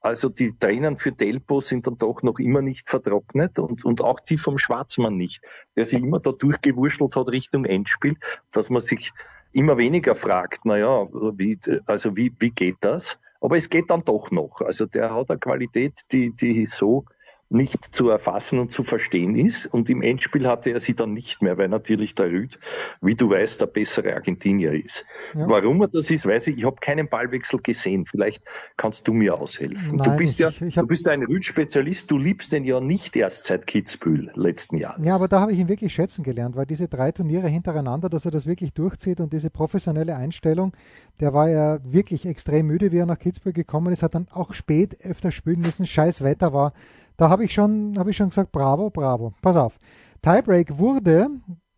Also 0.00 0.28
die 0.28 0.56
Tränen 0.56 0.96
für 0.98 1.10
Delpo 1.10 1.60
sind 1.60 1.86
dann 1.86 1.98
doch 1.98 2.22
noch 2.22 2.38
immer 2.38 2.62
nicht 2.62 2.88
vertrocknet 2.88 3.58
und, 3.58 3.84
und 3.84 4.02
auch 4.02 4.20
die 4.20 4.38
vom 4.38 4.58
Schwarzmann 4.58 5.16
nicht, 5.16 5.40
der 5.74 5.86
sich 5.86 6.00
immer 6.00 6.20
da 6.20 6.30
durchgewurschtelt 6.30 7.16
hat 7.16 7.28
Richtung 7.28 7.64
Endspiel, 7.64 8.16
dass 8.52 8.70
man 8.70 8.82
sich 8.82 9.12
immer 9.52 9.78
weniger 9.78 10.14
fragt, 10.14 10.64
naja, 10.64 11.08
wie, 11.10 11.58
also 11.86 12.14
wie, 12.14 12.32
wie 12.38 12.50
geht 12.50 12.76
das? 12.82 13.18
Aber 13.40 13.56
es 13.56 13.68
geht 13.68 13.90
dann 13.90 14.04
doch 14.04 14.30
noch. 14.30 14.60
Also 14.60 14.86
der 14.86 15.14
hat 15.14 15.30
eine 15.30 15.40
Qualität, 15.40 15.94
die, 16.12 16.30
die 16.30 16.66
so 16.66 17.06
nicht 17.48 17.94
zu 17.94 18.10
erfassen 18.10 18.58
und 18.58 18.72
zu 18.72 18.82
verstehen 18.82 19.36
ist. 19.36 19.66
Und 19.66 19.88
im 19.88 20.02
Endspiel 20.02 20.48
hatte 20.48 20.70
er 20.70 20.80
sie 20.80 20.94
dann 20.94 21.12
nicht 21.12 21.42
mehr, 21.42 21.56
weil 21.58 21.68
natürlich 21.68 22.14
der 22.14 22.26
Rüd, 22.26 22.58
wie 23.00 23.14
du 23.14 23.30
weißt, 23.30 23.60
der 23.60 23.66
bessere 23.66 24.14
Argentinier 24.14 24.72
ist. 24.72 25.04
Ja. 25.34 25.48
Warum 25.48 25.80
er 25.80 25.88
das 25.88 26.10
ist, 26.10 26.26
weiß 26.26 26.48
ich. 26.48 26.58
Ich 26.58 26.64
habe 26.64 26.76
keinen 26.80 27.08
Ballwechsel 27.08 27.60
gesehen. 27.60 28.04
Vielleicht 28.04 28.42
kannst 28.76 29.06
du 29.06 29.12
mir 29.12 29.34
aushelfen. 29.34 29.96
Nein, 29.96 30.10
du 30.10 30.16
bist 30.16 30.38
ja, 30.40 30.50
ich, 30.60 30.74
du 30.74 30.86
bist 30.86 31.08
ein 31.08 31.22
Rüd-Spezialist. 31.22 32.10
Du 32.10 32.18
liebst 32.18 32.52
den 32.52 32.64
ja 32.64 32.80
nicht 32.80 33.14
erst 33.14 33.44
seit 33.44 33.66
Kitzbühel 33.66 34.32
letzten 34.34 34.78
Jahr. 34.78 34.98
Ja, 35.00 35.14
aber 35.14 35.28
da 35.28 35.40
habe 35.40 35.52
ich 35.52 35.58
ihn 35.58 35.68
wirklich 35.68 35.94
schätzen 35.94 36.24
gelernt, 36.24 36.56
weil 36.56 36.66
diese 36.66 36.88
drei 36.88 37.12
Turniere 37.12 37.48
hintereinander, 37.48 38.08
dass 38.08 38.24
er 38.24 38.32
das 38.32 38.46
wirklich 38.46 38.72
durchzieht 38.72 39.20
und 39.20 39.32
diese 39.32 39.50
professionelle 39.50 40.16
Einstellung, 40.16 40.72
der 41.20 41.32
war 41.32 41.48
ja 41.48 41.78
wirklich 41.84 42.26
extrem 42.26 42.66
müde, 42.66 42.90
wie 42.90 42.98
er 42.98 43.06
nach 43.06 43.18
Kitzbühel 43.18 43.52
gekommen 43.52 43.92
ist, 43.92 44.02
hat 44.02 44.14
dann 44.16 44.26
auch 44.32 44.52
spät 44.52 44.98
öfter 45.04 45.30
spielen 45.30 45.60
müssen. 45.60 45.86
Scheiß 45.86 46.24
Wetter 46.24 46.52
war 46.52 46.72
da 47.16 47.30
habe 47.30 47.44
ich, 47.44 47.52
schon, 47.52 47.98
hab 47.98 48.08
ich 48.08 48.16
schon 48.16 48.30
gesagt, 48.30 48.52
bravo, 48.52 48.90
bravo. 48.90 49.32
Pass 49.42 49.56
auf. 49.56 49.78
Tiebreak 50.22 50.78
wurde 50.78 51.28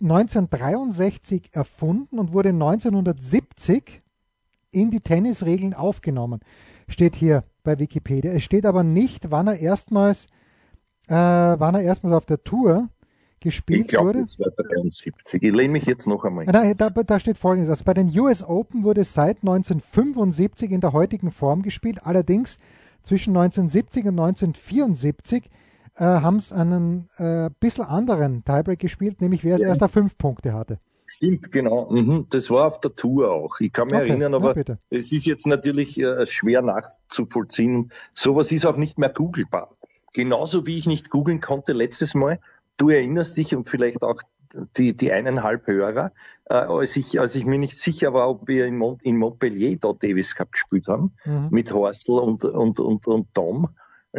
1963 0.00 1.50
erfunden 1.52 2.18
und 2.18 2.32
wurde 2.32 2.50
1970 2.50 4.02
in 4.70 4.90
die 4.90 5.00
Tennisregeln 5.00 5.74
aufgenommen. 5.74 6.40
Steht 6.88 7.16
hier 7.16 7.44
bei 7.62 7.78
Wikipedia. 7.78 8.32
Es 8.32 8.42
steht 8.42 8.66
aber 8.66 8.82
nicht, 8.82 9.30
wann 9.30 9.46
er 9.46 9.58
erstmals, 9.58 10.26
äh, 11.08 11.14
wann 11.14 11.74
er 11.74 11.82
erstmals 11.82 12.14
auf 12.14 12.26
der 12.26 12.42
Tour 12.42 12.88
gespielt 13.40 13.82
ich 13.82 13.88
glaub, 13.88 14.06
wurde. 14.06 14.26
Das 14.26 14.38
war 14.40 14.50
73. 14.50 15.14
Ich 15.42 15.52
lehne 15.52 15.72
mich 15.72 15.84
jetzt 15.84 16.06
noch 16.06 16.24
einmal. 16.24 16.44
Nein, 16.44 16.74
da, 16.76 16.90
da 16.90 17.20
steht 17.20 17.38
folgendes. 17.38 17.70
Also 17.70 17.84
bei 17.84 17.94
den 17.94 18.08
US 18.18 18.42
Open 18.42 18.82
wurde 18.82 19.04
seit 19.04 19.38
1975 19.38 20.70
in 20.70 20.80
der 20.80 20.92
heutigen 20.92 21.30
Form 21.30 21.62
gespielt. 21.62 22.04
Allerdings 22.04 22.58
zwischen 23.08 23.36
1970 23.36 24.04
und 24.04 24.20
1974 24.20 25.50
äh, 25.96 26.04
haben 26.04 26.36
es 26.36 26.52
einen 26.52 27.08
äh, 27.16 27.50
bisschen 27.58 27.84
anderen 27.84 28.44
Tiebreak 28.44 28.78
gespielt, 28.78 29.20
nämlich 29.20 29.44
wer 29.44 29.56
es 29.56 29.62
ja. 29.62 29.68
erst 29.68 29.82
auf 29.82 29.90
fünf 29.90 30.16
Punkte 30.18 30.52
hatte. 30.52 30.78
Stimmt, 31.06 31.50
genau. 31.50 31.90
Mhm. 31.90 32.26
Das 32.28 32.50
war 32.50 32.66
auf 32.66 32.80
der 32.80 32.94
Tour 32.94 33.30
auch. 33.32 33.60
Ich 33.60 33.72
kann 33.72 33.86
mich 33.86 33.96
okay. 33.96 34.10
erinnern, 34.10 34.34
aber 34.34 34.56
ja, 34.56 34.76
es 34.90 35.10
ist 35.10 35.24
jetzt 35.24 35.46
natürlich 35.46 35.98
äh, 35.98 36.26
schwer 36.26 36.60
nachzuvollziehen. 36.60 37.92
Sowas 38.12 38.52
ist 38.52 38.66
auch 38.66 38.76
nicht 38.76 38.98
mehr 38.98 39.08
googelbar. 39.08 39.74
Genauso 40.12 40.66
wie 40.66 40.76
ich 40.76 40.86
nicht 40.86 41.08
googeln 41.08 41.40
konnte 41.40 41.72
letztes 41.72 42.14
Mal. 42.14 42.40
Du 42.76 42.90
erinnerst 42.90 43.36
dich 43.38 43.56
und 43.56 43.68
vielleicht 43.68 44.02
auch 44.02 44.20
die, 44.76 44.96
die 44.96 45.12
eineinhalb 45.12 45.66
Hörer, 45.66 46.12
äh, 46.46 46.54
als, 46.54 46.96
ich, 46.96 47.20
als 47.20 47.34
ich 47.34 47.44
mir 47.44 47.58
nicht 47.58 47.78
sicher 47.78 48.12
war, 48.14 48.28
ob 48.28 48.48
wir 48.48 48.66
in, 48.66 48.76
Mont, 48.76 49.02
in 49.02 49.16
Montpellier 49.16 49.76
da 49.80 49.92
Davis 49.92 50.34
Cup 50.34 50.52
gespielt 50.52 50.86
haben, 50.88 51.12
mhm. 51.24 51.48
mit 51.50 51.72
Horstl 51.72 52.12
und, 52.12 52.44
und, 52.44 52.80
und, 52.80 53.06
und 53.06 53.34
Tom 53.34 53.68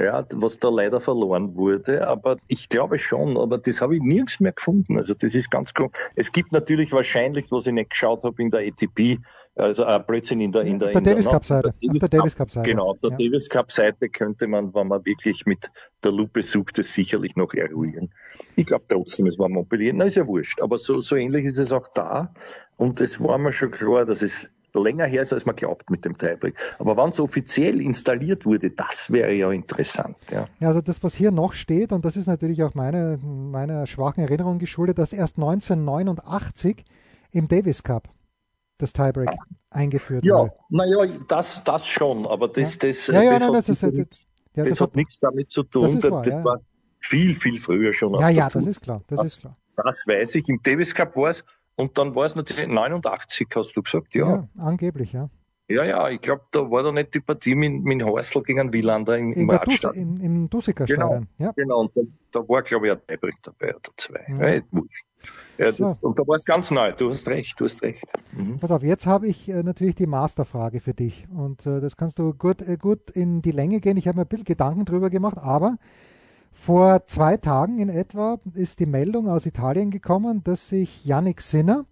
ja, 0.03 0.25
was 0.33 0.59
da 0.59 0.69
leider 0.69 0.99
verloren 1.01 1.55
wurde. 1.55 2.07
Aber 2.07 2.37
ich 2.47 2.69
glaube 2.69 2.99
schon, 2.99 3.37
aber 3.37 3.57
das 3.57 3.81
habe 3.81 3.95
ich 3.95 4.01
nirgends 4.01 4.39
mehr 4.39 4.53
gefunden. 4.53 4.97
Also 4.97 5.13
das 5.13 5.33
ist 5.33 5.51
ganz 5.51 5.73
klar. 5.73 5.89
Es 6.15 6.31
gibt 6.31 6.51
natürlich 6.51 6.91
wahrscheinlich, 6.91 7.51
was 7.51 7.67
ich 7.67 7.73
nicht 7.73 7.91
geschaut 7.91 8.23
habe 8.23 8.41
in 8.41 8.51
der 8.51 8.61
ATP, 8.61 9.19
also 9.55 9.83
äh, 9.83 9.99
Blödsinn 10.05 10.39
in 10.41 10.51
der 10.51 10.61
in 10.61 10.79
der, 10.79 10.91
der 10.91 11.01
Davis 11.01 11.25
Cup 11.27 11.45
Seite. 11.45 11.69
Auf 11.69 11.99
der 11.99 12.09
Davis 12.09 12.35
Cup 12.35 12.51
Seite. 12.51 12.69
Genau, 12.69 12.89
auf 12.89 12.99
der 12.99 13.11
ja. 13.11 13.17
Davis 13.17 13.49
Cup 13.49 13.71
Seite 13.71 14.09
könnte 14.09 14.47
man, 14.47 14.73
wenn 14.73 14.87
man 14.87 15.05
wirklich 15.05 15.45
mit 15.45 15.69
der 16.03 16.11
Lupe 16.11 16.43
sucht, 16.43 16.79
es 16.79 16.93
sicherlich 16.93 17.35
noch 17.35 17.53
eruieren. 17.53 18.13
Ich 18.55 18.65
glaube 18.65 18.85
trotzdem, 18.87 19.27
es 19.27 19.37
war 19.37 19.49
Montpellier. 19.49 19.93
Na, 19.93 20.05
ist 20.05 20.15
ja 20.15 20.25
wurscht. 20.27 20.61
Aber 20.61 20.77
so, 20.77 21.01
so 21.01 21.15
ähnlich 21.15 21.45
ist 21.45 21.57
es 21.57 21.71
auch 21.71 21.87
da. 21.93 22.33
Und 22.77 23.01
es 23.01 23.21
war 23.21 23.37
mir 23.37 23.51
schon 23.51 23.71
klar, 23.71 24.05
dass 24.05 24.21
es 24.21 24.49
länger 24.73 25.05
her 25.05 25.21
ist, 25.21 25.33
als 25.33 25.45
man 25.45 25.55
glaubt 25.55 25.89
mit 25.89 26.05
dem 26.05 26.17
Tiebreak. 26.17 26.55
Aber 26.77 26.97
wann 26.97 27.09
es 27.09 27.19
offiziell 27.19 27.81
installiert 27.81 28.45
wurde, 28.45 28.71
das 28.71 29.11
wäre 29.11 29.33
ja 29.33 29.51
interessant. 29.51 30.17
Ja. 30.31 30.47
ja, 30.59 30.67
also 30.67 30.81
das, 30.81 31.03
was 31.03 31.15
hier 31.15 31.31
noch 31.31 31.53
steht, 31.53 31.91
und 31.91 32.05
das 32.05 32.17
ist 32.17 32.27
natürlich 32.27 32.63
auch 32.63 32.73
meine, 32.75 33.19
meiner 33.23 33.87
schwachen 33.87 34.21
Erinnerung 34.23 34.59
geschuldet, 34.59 34.97
dass 34.97 35.13
erst 35.13 35.37
1989 35.37 36.85
im 37.31 37.47
Davis 37.47 37.83
Cup 37.83 38.09
das 38.77 38.93
Tiebreak 38.93 39.29
ah. 39.29 39.35
eingeführt 39.69 40.25
ja, 40.25 40.35
wurde. 40.35 40.53
Naja, 40.69 41.17
das, 41.27 41.63
das 41.63 41.85
schon, 41.85 42.25
aber 42.25 42.47
das, 42.47 42.75
ja. 42.75 42.89
das, 42.89 43.07
ja, 43.07 43.21
ja, 43.21 43.31
das, 43.31 43.39
nein, 43.39 43.53
das, 43.53 43.69
ist, 43.69 43.83
das, 43.83 43.93
das, 43.93 44.19
das 44.69 44.81
hat, 44.81 44.95
nichts 44.95 45.19
damit 45.19 45.49
zu 45.51 45.63
tun. 45.63 45.83
Das, 45.83 45.93
ist 45.93 46.09
wahr, 46.09 46.23
das 46.23 46.43
war 46.43 46.59
viel, 46.99 47.35
viel 47.35 47.59
früher 47.59 47.93
schon. 47.93 48.13
Ja, 48.19 48.29
ja, 48.29 48.49
das 48.49 48.65
ist 48.65 48.81
klar. 48.81 49.01
Das, 49.07 49.23
ist 49.23 49.41
klar. 49.41 49.57
Das 49.75 50.05
weiß 50.07 50.35
ich. 50.35 50.49
Im 50.49 50.61
Davis 50.63 50.93
Cup 50.93 51.15
war 51.15 51.29
es 51.29 51.43
und 51.79 51.97
dann 51.97 52.13
war 52.13 52.25
es 52.25 52.35
natürlich 52.35 52.67
89, 52.67 53.47
hast 53.55 53.75
du 53.75 53.81
gesagt, 53.81 54.13
ja. 54.13 54.29
Ja, 54.29 54.49
angeblich, 54.57 55.13
ja. 55.13 55.29
Ja, 55.69 55.83
ja, 55.83 56.09
ich 56.09 56.19
glaube, 56.19 56.41
da 56.51 56.59
war 56.71 56.81
da 56.81 56.91
nicht 56.91 57.13
die 57.13 57.19
Partie 57.19 57.53
mit, 57.53 57.83
mit 57.83 58.03
Horstl 58.03 58.41
gegen 58.41 58.73
Wielander 58.73 59.17
im, 59.17 59.31
in 59.31 59.41
im 59.41 59.49
Radstadt. 59.51 59.95
Im, 59.95 60.17
im 60.19 60.49
Dusiker 60.49 60.85
genau, 60.85 61.21
ja. 61.37 61.51
Genau, 61.55 61.81
und 61.81 61.95
da, 61.95 62.01
da 62.31 62.39
war, 62.49 62.63
glaube 62.63 62.87
ich, 62.87 62.93
ein 62.93 62.99
Tiebreak 63.07 63.35
dabei 63.43 63.75
oder 63.75 63.91
zwei. 63.95 64.25
Ja. 64.27 64.53
Ja, 65.57 65.65
ja, 65.65 65.71
so. 65.71 65.95
und 66.01 66.17
da 66.17 66.27
war 66.27 66.35
es 66.35 66.45
ganz 66.45 66.71
neu, 66.71 66.91
du 66.93 67.11
hast 67.11 67.27
recht, 67.27 67.59
du 67.59 67.65
hast 67.65 67.81
recht. 67.83 68.03
Mhm. 68.31 68.59
Pass 68.59 68.71
auf, 68.71 68.81
jetzt 68.81 69.05
habe 69.05 69.27
ich 69.27 69.47
äh, 69.47 69.61
natürlich 69.61 69.95
die 69.95 70.07
Masterfrage 70.07 70.79
für 70.81 70.93
dich 70.93 71.27
und 71.29 71.65
äh, 71.65 71.79
das 71.79 71.97
kannst 71.97 72.17
du 72.17 72.33
gut, 72.33 72.61
äh, 72.61 72.77
gut 72.77 73.11
in 73.11 73.41
die 73.41 73.51
Länge 73.51 73.79
gehen. 73.79 73.97
Ich 73.97 74.07
habe 74.07 74.17
mir 74.17 74.23
ein 74.23 74.27
bisschen 74.27 74.45
Gedanken 74.45 74.85
drüber 74.85 75.09
gemacht, 75.09 75.37
aber 75.37 75.77
vor 76.59 77.07
zwei 77.07 77.37
Tagen 77.37 77.79
in 77.79 77.87
etwa 77.87 78.37
ist 78.53 78.79
die 78.79 78.85
Meldung 78.85 79.29
aus 79.29 79.45
Italien 79.45 79.91
gekommen, 79.91 80.43
dass 80.43 80.67
sich 80.67 81.05
Yannick 81.05 81.41
Sinner 81.41 81.85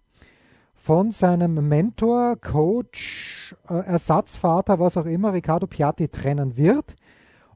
von 0.75 1.11
seinem 1.11 1.67
Mentor, 1.67 2.35
Coach, 2.35 3.55
äh, 3.69 3.73
Ersatzvater, 3.73 4.77
was 4.77 4.97
auch 4.97 5.05
immer, 5.05 5.33
Riccardo 5.33 5.67
Piatti 5.67 6.09
trennen 6.09 6.57
wird 6.57 6.95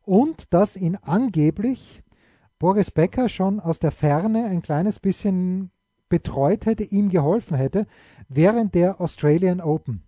und 0.04 0.54
dass 0.54 0.78
ihn 0.78 0.98
angeblich 1.02 2.02
Boris 2.60 2.92
Becker 2.92 3.28
schon 3.28 3.60
aus 3.60 3.80
der 3.80 3.92
Ferne 3.92 4.46
ein 4.46 4.62
kleines 4.62 5.00
bisschen 5.00 5.70
betreut 6.08 6.66
hätte, 6.66 6.86
ihm 6.86 7.10
geholfen 7.10 7.58
hätte 7.58 7.88
während 8.30 8.74
der 8.74 9.02
Australian 9.02 9.60
Open. 9.60 10.04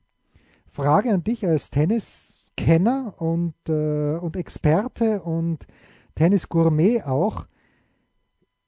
Frage 0.67 1.13
an 1.13 1.23
dich 1.23 1.45
als 1.45 1.69
Tenniskenner 1.69 3.15
und, 3.17 3.55
äh, 3.67 4.15
und 4.15 4.37
Experte 4.37 5.21
und 5.21 5.67
Tennis 6.15 6.49
Gourmet 6.49 7.03
auch. 7.03 7.47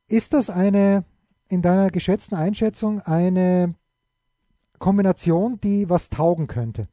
Ist 0.08 0.34
das 0.34 0.50
eine, 0.50 1.06
in 1.50 1.62
deiner 1.62 1.90
geschätzten 1.90 2.36
Einschätzung, 2.36 3.02
eine 3.02 3.76
Kombination, 4.80 5.60
die 5.62 5.90
was 5.90 6.10
taugen 6.10 6.48
könnte? 6.48 6.88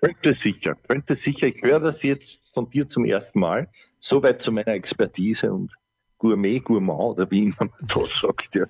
Könnte 0.00 0.34
sicher, 0.34 0.74
könnte 0.74 1.14
sicher. 1.14 1.46
Ich 1.46 1.62
höre 1.62 1.80
das 1.80 2.02
jetzt 2.02 2.42
von 2.52 2.68
dir 2.68 2.88
zum 2.88 3.04
ersten 3.04 3.40
Mal. 3.40 3.68
Soweit 4.00 4.42
zu 4.42 4.52
meiner 4.52 4.74
Expertise 4.74 5.52
und 5.52 5.72
Gourmet, 6.18 6.60
Gourmand 6.60 7.00
oder 7.00 7.30
wie 7.30 7.52
man 7.58 7.70
das 7.80 8.16
sagt. 8.20 8.54
Ja. 8.54 8.66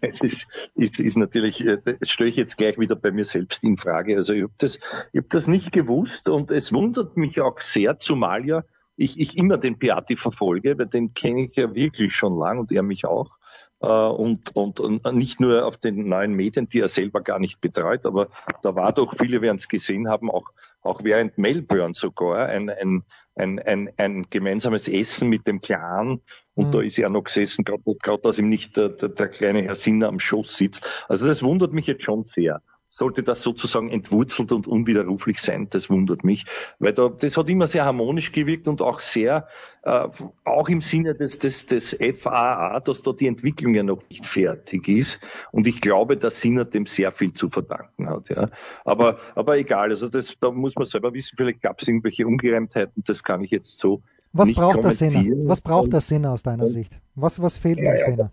Es 0.00 0.20
ist, 0.20 0.46
ist, 0.74 1.00
ist 1.00 1.16
natürlich, 1.16 1.64
äh, 1.66 1.78
das 1.82 2.10
stelle 2.10 2.30
ich 2.30 2.36
jetzt 2.36 2.56
gleich 2.56 2.78
wieder 2.78 2.94
bei 2.94 3.10
mir 3.10 3.24
selbst 3.24 3.64
in 3.64 3.78
Frage. 3.78 4.16
Also 4.16 4.34
ich 4.34 4.42
habe 4.42 4.52
das, 4.58 4.78
hab 5.16 5.28
das 5.30 5.48
nicht 5.48 5.72
gewusst 5.72 6.28
und 6.28 6.50
es 6.50 6.72
wundert 6.72 7.16
mich 7.16 7.40
auch 7.40 7.60
sehr, 7.60 7.98
zumal 7.98 8.46
ja 8.46 8.62
ich, 8.96 9.18
ich 9.20 9.36
immer 9.36 9.58
den 9.58 9.78
Beati 9.78 10.16
verfolge, 10.16 10.78
weil 10.78 10.86
den 10.86 11.14
kenne 11.14 11.44
ich 11.44 11.56
ja 11.56 11.74
wirklich 11.74 12.14
schon 12.14 12.38
lang 12.38 12.58
und 12.58 12.72
er 12.72 12.82
mich 12.82 13.04
auch. 13.04 13.36
Äh, 13.80 13.86
und, 13.86 14.56
und, 14.56 14.80
und 14.80 15.04
nicht 15.14 15.40
nur 15.40 15.66
auf 15.66 15.76
den 15.76 16.08
neuen 16.08 16.32
Medien, 16.32 16.68
die 16.68 16.80
er 16.80 16.88
selber 16.88 17.20
gar 17.20 17.38
nicht 17.38 17.60
betreut, 17.60 18.06
aber 18.06 18.28
da 18.62 18.74
war 18.74 18.92
doch, 18.92 19.14
viele 19.14 19.42
werden 19.42 19.58
es 19.58 19.68
gesehen 19.68 20.08
haben, 20.08 20.30
auch, 20.30 20.50
auch 20.80 21.04
während 21.04 21.36
Melbourne 21.36 21.94
sogar 21.94 22.46
ein, 22.46 22.70
ein, 22.70 23.02
ein, 23.34 23.58
ein, 23.58 23.90
ein 23.98 24.26
gemeinsames 24.30 24.88
Essen 24.88 25.28
mit 25.28 25.46
dem 25.46 25.60
Clan. 25.60 26.20
Und 26.54 26.68
mhm. 26.68 26.72
da 26.72 26.80
ist 26.80 26.98
er 26.98 27.10
noch 27.10 27.24
gesessen, 27.24 27.64
gerade 27.64 28.20
dass 28.22 28.38
ihm 28.38 28.48
nicht 28.48 28.78
der, 28.78 28.88
der, 28.88 29.10
der 29.10 29.28
kleine 29.28 29.62
Herr 29.62 29.74
Sinner 29.74 30.08
am 30.08 30.18
Schoß 30.18 30.56
sitzt. 30.56 31.04
Also 31.06 31.26
das 31.26 31.42
wundert 31.42 31.74
mich 31.74 31.86
jetzt 31.86 32.02
schon 32.02 32.24
sehr 32.24 32.62
sollte 32.88 33.22
das 33.22 33.42
sozusagen 33.42 33.90
entwurzelt 33.90 34.52
und 34.52 34.66
unwiderruflich 34.66 35.40
sein. 35.40 35.68
Das 35.70 35.90
wundert 35.90 36.24
mich, 36.24 36.46
weil 36.78 36.92
da, 36.92 37.08
das 37.08 37.36
hat 37.36 37.48
immer 37.48 37.66
sehr 37.66 37.84
harmonisch 37.84 38.32
gewirkt 38.32 38.68
und 38.68 38.80
auch 38.80 39.00
sehr, 39.00 39.48
äh, 39.82 40.08
auch 40.44 40.68
im 40.68 40.80
Sinne 40.80 41.14
des, 41.14 41.38
des, 41.38 41.66
des 41.66 41.96
FAA, 42.18 42.80
dass 42.80 43.02
da 43.02 43.12
die 43.12 43.26
Entwicklung 43.26 43.74
ja 43.74 43.82
noch 43.82 44.02
nicht 44.08 44.26
fertig 44.26 44.88
ist. 44.88 45.20
Und 45.52 45.66
ich 45.66 45.80
glaube, 45.80 46.16
dass 46.16 46.40
Sinner 46.40 46.64
dem 46.64 46.86
sehr 46.86 47.12
viel 47.12 47.32
zu 47.32 47.50
verdanken 47.50 48.08
hat. 48.08 48.28
Ja. 48.28 48.48
Aber, 48.84 49.18
aber 49.34 49.58
egal, 49.58 49.90
also 49.90 50.08
das, 50.08 50.36
da 50.40 50.50
muss 50.50 50.74
man 50.76 50.86
selber 50.86 51.12
wissen, 51.12 51.34
vielleicht 51.36 51.62
gab 51.62 51.80
es 51.82 51.88
irgendwelche 51.88 52.26
Ungereimtheiten, 52.26 53.02
das 53.06 53.22
kann 53.22 53.42
ich 53.42 53.50
jetzt 53.50 53.78
so 53.78 54.02
was 54.32 54.48
nicht 54.48 54.58
braucht 54.58 54.84
der 54.84 54.92
Sinner? 54.92 55.48
Was 55.48 55.60
braucht 55.62 55.92
der 55.92 56.02
Sinner 56.02 56.32
aus 56.32 56.42
deiner 56.42 56.66
Sicht? 56.66 57.00
Was, 57.14 57.40
was 57.40 57.56
fehlt 57.56 57.78
ja, 57.78 57.92
dem 57.92 57.98
Sinner? 57.98 58.32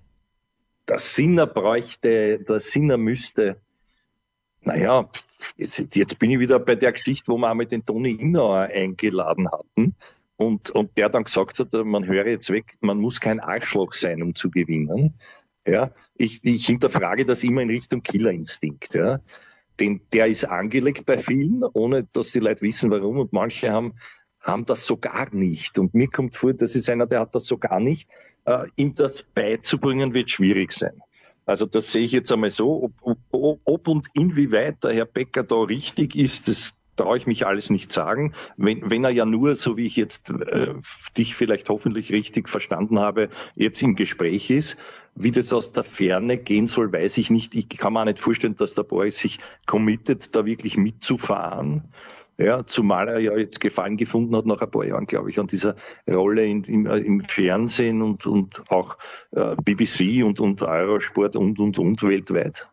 Der 0.89 0.99
Sinner 0.99 1.47
bräuchte, 1.47 2.39
der 2.39 2.59
Sinner 2.59 2.97
müsste 2.97 3.61
naja, 4.65 5.09
jetzt, 5.57 5.95
jetzt 5.95 6.19
bin 6.19 6.31
ich 6.31 6.39
wieder 6.39 6.59
bei 6.59 6.75
der 6.75 6.91
Geschichte, 6.91 7.31
wo 7.31 7.37
wir 7.37 7.49
einmal 7.49 7.65
den 7.65 7.85
Toni 7.85 8.11
Innauer 8.11 8.69
eingeladen 8.73 9.49
hatten 9.51 9.95
und, 10.37 10.69
und 10.71 10.97
der 10.97 11.09
dann 11.09 11.23
gesagt 11.23 11.59
hat, 11.59 11.73
man 11.73 12.05
höre 12.05 12.27
jetzt 12.27 12.49
weg, 12.49 12.77
man 12.81 12.97
muss 12.97 13.19
kein 13.19 13.39
Arschloch 13.39 13.93
sein, 13.93 14.21
um 14.21 14.35
zu 14.35 14.49
gewinnen. 14.49 15.15
Ja, 15.65 15.91
ich, 16.15 16.43
ich 16.43 16.65
hinterfrage 16.65 17.25
das 17.25 17.43
immer 17.43 17.61
in 17.61 17.69
Richtung 17.69 18.01
Killerinstinkt. 18.01 18.95
Ja. 18.95 19.21
Den, 19.79 20.01
der 20.11 20.27
ist 20.27 20.45
angelegt 20.45 21.05
bei 21.05 21.17
vielen, 21.17 21.63
ohne 21.63 22.03
dass 22.11 22.31
die 22.31 22.39
Leute 22.39 22.61
wissen, 22.61 22.91
warum. 22.91 23.17
Und 23.17 23.31
manche 23.31 23.71
haben, 23.71 23.93
haben 24.39 24.65
das 24.65 24.85
so 24.85 24.97
gar 24.97 25.33
nicht. 25.33 25.79
Und 25.79 25.93
mir 25.93 26.09
kommt 26.09 26.35
vor, 26.35 26.53
das 26.53 26.75
ist 26.75 26.89
einer, 26.89 27.07
der 27.07 27.21
hat 27.21 27.33
das 27.33 27.45
so 27.45 27.57
gar 27.57 27.79
nicht. 27.79 28.09
Äh, 28.45 28.65
ihm 28.75 28.93
das 28.95 29.23
beizubringen, 29.23 30.13
wird 30.13 30.29
schwierig 30.29 30.73
sein. 30.73 31.01
Also 31.45 31.65
das 31.65 31.91
sehe 31.91 32.05
ich 32.05 32.11
jetzt 32.11 32.31
einmal 32.31 32.49
so. 32.49 32.83
Ob, 32.83 33.19
ob, 33.31 33.59
ob 33.63 33.87
und 33.87 34.07
inwieweit 34.13 34.83
der 34.83 34.93
Herr 34.93 35.05
Becker 35.05 35.43
da 35.43 35.55
richtig 35.55 36.15
ist, 36.15 36.47
das 36.47 36.71
traue 36.95 37.17
ich 37.17 37.27
mich 37.27 37.45
alles 37.45 37.69
nicht 37.69 37.91
sagen. 37.91 38.33
Wenn, 38.57 38.89
wenn 38.89 39.03
er 39.03 39.09
ja 39.09 39.25
nur, 39.25 39.55
so 39.55 39.77
wie 39.77 39.85
ich 39.85 39.95
jetzt 39.95 40.29
äh, 40.29 40.73
dich 41.17 41.35
vielleicht 41.35 41.69
hoffentlich 41.69 42.11
richtig 42.11 42.49
verstanden 42.49 42.99
habe, 42.99 43.29
jetzt 43.55 43.81
im 43.81 43.95
Gespräch 43.95 44.49
ist, 44.49 44.77
wie 45.15 45.31
das 45.31 45.53
aus 45.53 45.71
der 45.71 45.83
Ferne 45.83 46.37
gehen 46.37 46.67
soll, 46.67 46.91
weiß 46.91 47.17
ich 47.17 47.29
nicht. 47.29 47.53
Ich 47.55 47.69
kann 47.69 47.93
mir 47.93 48.01
auch 48.01 48.05
nicht 48.05 48.19
vorstellen, 48.19 48.55
dass 48.55 48.75
der 48.75 48.83
Boris 48.83 49.19
sich 49.19 49.39
committet, 49.65 50.35
da 50.35 50.45
wirklich 50.45 50.77
mitzufahren. 50.77 51.83
Ja, 52.37 52.65
zumal 52.65 53.07
er 53.09 53.19
ja 53.19 53.37
jetzt 53.37 53.59
Gefallen 53.59 53.95
gefunden 53.95 54.35
hat 54.35 54.45
nach 54.45 54.61
ein 54.61 54.71
paar 54.71 54.85
Jahren, 54.85 55.05
glaube 55.05 55.29
ich, 55.29 55.39
an 55.39 55.47
dieser 55.47 55.75
Rolle 56.09 56.45
in, 56.45 56.63
im, 56.63 56.85
äh, 56.87 56.97
im 56.97 57.21
Fernsehen 57.21 58.01
und, 58.01 58.25
und 58.25 58.63
auch 58.69 58.97
äh, 59.31 59.55
BBC 59.63 60.23
und, 60.25 60.39
und 60.39 60.63
Eurosport 60.63 61.35
und, 61.35 61.59
und, 61.59 61.77
und 61.77 62.01
weltweit. 62.01 62.67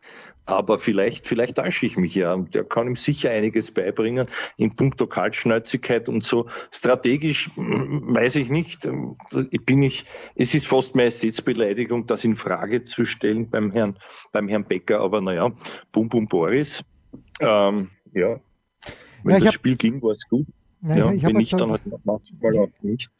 Aber 0.46 0.78
vielleicht, 0.78 1.26
vielleicht 1.26 1.56
täusche 1.56 1.86
ich 1.86 1.96
mich 1.96 2.14
ja. 2.14 2.36
Der 2.36 2.64
kann 2.64 2.88
ihm 2.88 2.96
sicher 2.96 3.30
einiges 3.30 3.70
beibringen 3.70 4.26
in 4.56 4.74
puncto 4.74 5.06
Kaltschnäuzigkeit 5.06 6.08
und 6.08 6.24
so. 6.24 6.48
Strategisch 6.70 7.50
hm, 7.54 8.14
weiß 8.14 8.36
ich 8.36 8.50
nicht. 8.50 8.88
Ich 9.50 9.64
bin 9.64 9.82
ich, 9.82 10.06
es 10.34 10.54
ist 10.54 10.66
fast 10.66 10.96
Majestätsbeleidigung, 10.96 12.06
das 12.06 12.24
in 12.24 12.36
Frage 12.36 12.84
zu 12.84 13.04
stellen 13.04 13.50
beim 13.50 13.70
Herrn, 13.70 13.96
beim 14.32 14.48
Herrn 14.48 14.64
Becker. 14.64 15.00
Aber 15.00 15.20
naja, 15.20 15.52
Bum 15.92 16.08
Bum 16.08 16.26
Boris. 16.26 16.82
Ähm, 17.40 17.90
ja, 18.12 18.40
wenn 19.22 19.32
ja, 19.32 19.38
das 19.38 19.48
hab, 19.48 19.54
Spiel 19.54 19.76
ging, 19.76 20.02
war 20.02 20.12
es 20.12 20.28
gut. 20.28 20.46
Ja, 20.82 20.96
ja, 20.96 21.12
ich 21.12 21.24
wenn 21.24 21.36
nicht, 21.36 21.52
dann 21.52 21.70
halt 21.70 21.82
manchmal 22.04 22.58
auch 22.58 22.82
nicht. 22.82 23.10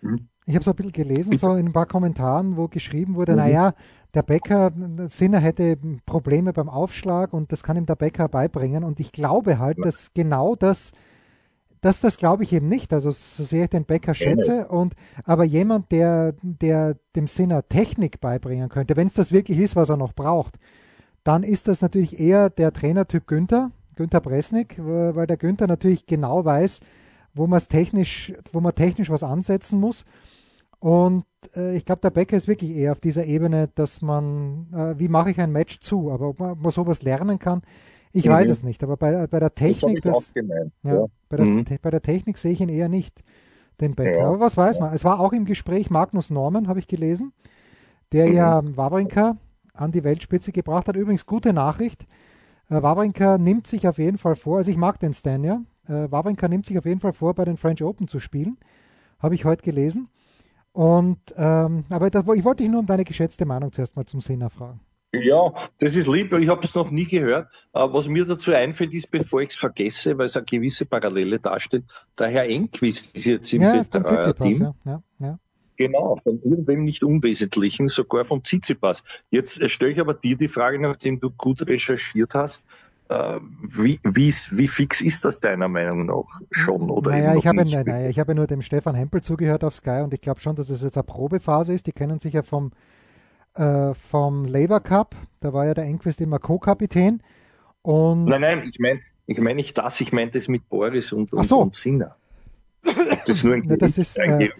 Hm. 0.00 0.28
Ich 0.46 0.54
habe 0.54 0.64
so 0.64 0.72
ein 0.72 0.76
bisschen 0.76 0.92
gelesen, 0.92 1.36
so 1.36 1.54
in 1.54 1.66
ein 1.66 1.72
paar 1.72 1.86
Kommentaren, 1.86 2.56
wo 2.56 2.68
geschrieben 2.68 3.14
wurde, 3.14 3.32
mhm. 3.32 3.38
naja, 3.38 3.74
der 4.14 4.22
Bäcker, 4.22 4.72
Sinner 5.08 5.40
hätte 5.40 5.76
Probleme 6.06 6.52
beim 6.52 6.68
Aufschlag 6.68 7.32
und 7.32 7.50
das 7.50 7.62
kann 7.62 7.76
ihm 7.76 7.86
der 7.86 7.96
Bäcker 7.96 8.28
beibringen. 8.28 8.84
Und 8.84 9.00
ich 9.00 9.10
glaube 9.10 9.58
halt, 9.58 9.78
ja. 9.78 9.84
dass 9.84 10.12
genau 10.14 10.54
das, 10.54 10.92
das, 11.80 12.00
das 12.00 12.16
glaube 12.16 12.44
ich 12.44 12.52
eben 12.52 12.68
nicht. 12.68 12.92
Also 12.92 13.10
so 13.10 13.42
sehr 13.42 13.64
ich 13.64 13.70
den 13.70 13.84
Bäcker 13.84 14.14
schätze. 14.14 14.68
Und 14.68 14.94
aber 15.24 15.44
jemand, 15.44 15.90
der, 15.90 16.34
der 16.42 16.96
dem 17.16 17.26
Sinner 17.26 17.66
Technik 17.68 18.20
beibringen 18.20 18.68
könnte, 18.68 18.96
wenn 18.96 19.08
es 19.08 19.14
das 19.14 19.32
wirklich 19.32 19.58
ist, 19.58 19.74
was 19.74 19.88
er 19.88 19.96
noch 19.96 20.12
braucht, 20.12 20.58
dann 21.24 21.42
ist 21.42 21.66
das 21.66 21.80
natürlich 21.80 22.20
eher 22.20 22.50
der 22.50 22.72
Trainertyp 22.72 23.26
Günther, 23.26 23.72
Günther 23.94 24.20
Bresnik, 24.20 24.78
weil 24.78 25.26
der 25.26 25.36
Günther 25.36 25.66
natürlich 25.66 26.06
genau 26.06 26.44
weiß, 26.44 26.80
wo 27.34 27.46
man 27.46 27.60
technisch, 27.60 28.32
wo 28.52 28.60
man 28.60 28.74
technisch 28.74 29.10
was 29.10 29.22
ansetzen 29.22 29.80
muss. 29.80 30.04
Und 30.84 31.24
äh, 31.56 31.74
ich 31.76 31.84
glaube, 31.84 32.02
der 32.02 32.10
Becker 32.10 32.36
ist 32.36 32.46
wirklich 32.46 32.76
eher 32.76 32.92
auf 32.92 33.00
dieser 33.00 33.24
Ebene, 33.24 33.68
dass 33.74 34.02
man, 34.02 34.66
äh, 34.72 34.98
wie 34.98 35.08
mache 35.08 35.30
ich 35.30 35.40
ein 35.40 35.50
Match 35.50 35.80
zu, 35.80 36.10
aber 36.10 36.28
ob 36.28 36.40
man, 36.40 36.50
ob 36.50 36.60
man 36.60 36.70
sowas 36.70 37.02
lernen 37.02 37.38
kann, 37.38 37.62
ich 38.12 38.26
mhm. 38.26 38.30
weiß 38.30 38.48
es 38.50 38.62
nicht. 38.62 38.82
Aber 38.84 38.96
bei, 38.96 39.26
bei 39.26 39.40
der 39.40 39.54
Technik, 39.54 40.02
das, 40.02 40.32
das 40.34 40.44
ja, 40.82 40.92
ja. 40.92 41.06
Bei, 41.28 41.36
der, 41.38 41.46
mhm. 41.46 41.64
bei 41.80 41.90
der 41.90 42.02
Technik 42.02 42.38
sehe 42.38 42.52
ich 42.52 42.60
ihn 42.60 42.68
eher 42.68 42.88
nicht, 42.88 43.22
den 43.80 43.94
Becker. 43.94 44.18
Ja. 44.18 44.26
Aber 44.26 44.40
was 44.40 44.56
weiß 44.56 44.78
man? 44.78 44.92
Es 44.92 45.04
war 45.04 45.20
auch 45.20 45.32
im 45.32 45.46
Gespräch 45.46 45.90
Magnus 45.90 46.30
Norman, 46.30 46.68
habe 46.68 46.78
ich 46.78 46.86
gelesen, 46.86 47.32
der 48.12 48.26
mhm. 48.26 48.34
ja 48.34 48.62
Wawrinka 48.76 49.36
an 49.72 49.90
die 49.90 50.04
Weltspitze 50.04 50.52
gebracht 50.52 50.86
hat. 50.86 50.96
Übrigens 50.96 51.26
gute 51.26 51.52
Nachricht. 51.52 52.06
Äh, 52.70 52.82
Wawrinka 52.82 53.38
nimmt 53.38 53.66
sich 53.66 53.86
auf 53.88 53.98
jeden 53.98 54.18
Fall 54.18 54.36
vor, 54.36 54.58
also 54.58 54.70
ich 54.70 54.76
mag 54.76 54.98
den 55.00 55.14
Stan, 55.14 55.42
ja. 55.44 55.62
Äh, 55.88 56.10
Wawrinka 56.10 56.48
nimmt 56.48 56.66
sich 56.66 56.78
auf 56.78 56.86
jeden 56.86 57.00
Fall 57.00 57.12
vor, 57.12 57.34
bei 57.34 57.44
den 57.44 57.56
French 57.56 57.82
Open 57.82 58.08
zu 58.08 58.20
spielen. 58.20 58.58
Habe 59.18 59.34
ich 59.34 59.44
heute 59.44 59.62
gelesen. 59.62 60.08
Und 60.72 61.18
ähm, 61.36 61.84
aber 61.88 62.10
das, 62.10 62.24
ich 62.34 62.44
wollte 62.44 62.62
dich 62.62 62.70
nur 62.70 62.80
um 62.80 62.86
deine 62.86 63.04
geschätzte 63.04 63.46
Meinung 63.46 63.70
zuerst 63.72 63.94
mal 63.94 64.06
zum 64.06 64.20
Sinner 64.20 64.50
fragen. 64.50 64.80
Ja, 65.12 65.52
das 65.78 65.94
ist 65.94 66.08
lieb. 66.08 66.32
Ich 66.32 66.48
habe 66.48 66.64
es 66.64 66.74
noch 66.74 66.90
nie 66.90 67.06
gehört. 67.06 67.48
Was 67.72 68.08
mir 68.08 68.24
dazu 68.24 68.52
einfällt, 68.52 68.92
ist, 68.94 69.10
bevor 69.10 69.42
ich 69.42 69.50
es 69.50 69.56
vergesse, 69.56 70.18
weil 70.18 70.26
es 70.26 70.36
eine 70.36 70.44
gewisse 70.44 70.86
Parallele 70.86 71.38
darstellt, 71.38 71.84
der 72.18 72.28
Herr 72.28 72.48
Enquist 72.48 73.16
ist 73.16 73.24
jetzt 73.24 73.52
im 73.52 73.62
ja, 73.62 73.84
Team. 73.84 74.62
Ja, 74.62 74.74
ja, 74.84 75.02
ja. 75.20 75.38
Genau, 75.76 76.16
von 76.22 76.40
irgendwem 76.42 76.84
nicht 76.84 77.02
Unwesentlichen, 77.02 77.88
sogar 77.88 78.24
vom 78.24 78.44
Tsitsipas. 78.44 79.02
Jetzt 79.30 79.68
stelle 79.70 79.92
ich 79.92 80.00
aber 80.00 80.14
dir 80.14 80.36
die 80.36 80.48
Frage, 80.48 80.80
nachdem 80.80 81.18
du 81.18 81.30
gut 81.30 81.66
recherchiert 81.66 82.34
hast, 82.34 82.64
äh, 83.08 83.38
wie, 83.62 84.00
wie, 84.04 84.32
wie 84.50 84.68
fix 84.68 85.00
ist 85.00 85.24
das 85.24 85.40
deiner 85.40 85.68
Meinung 85.68 86.06
nach 86.06 86.40
schon? 86.50 86.90
Oder 86.90 87.10
naja, 87.10 87.34
ich 87.34 87.46
habe, 87.46 87.64
naja, 87.64 88.08
ich 88.08 88.18
habe 88.18 88.34
nur 88.34 88.46
dem 88.46 88.62
Stefan 88.62 88.94
Hempel 88.94 89.20
zugehört 89.20 89.64
auf 89.64 89.74
Sky 89.74 90.00
und 90.02 90.14
ich 90.14 90.20
glaube 90.20 90.40
schon, 90.40 90.56
dass 90.56 90.70
es 90.70 90.82
jetzt 90.82 90.96
eine 90.96 91.04
Probephase 91.04 91.74
ist. 91.74 91.86
Die 91.86 91.92
kennen 91.92 92.18
sich 92.18 92.34
ja 92.34 92.42
vom, 92.42 92.72
äh, 93.56 93.92
vom 93.94 94.44
Labour 94.44 94.80
Cup, 94.80 95.14
da 95.40 95.52
war 95.52 95.66
ja 95.66 95.74
der 95.74 95.84
Enquist 95.84 96.20
immer 96.20 96.38
Co-Kapitän. 96.38 97.20
nein, 97.84 98.40
nein, 98.40 98.70
ich 98.72 98.78
meine 98.78 99.00
ich 99.26 99.40
mein 99.40 99.56
nicht 99.56 99.78
das, 99.78 100.00
ich 100.00 100.12
meine 100.12 100.30
das 100.30 100.48
mit 100.48 100.68
Boris 100.68 101.12
und, 101.12 101.32
und, 101.32 101.46
so. 101.46 101.60
und 101.60 101.74
Sinner. 101.74 102.16
Das 102.84 103.36
ist 103.36 103.44
nur 103.44 103.54
ein, 103.54 103.68
das 103.78 103.98
ist, 103.98 104.18
äh, 104.18 104.50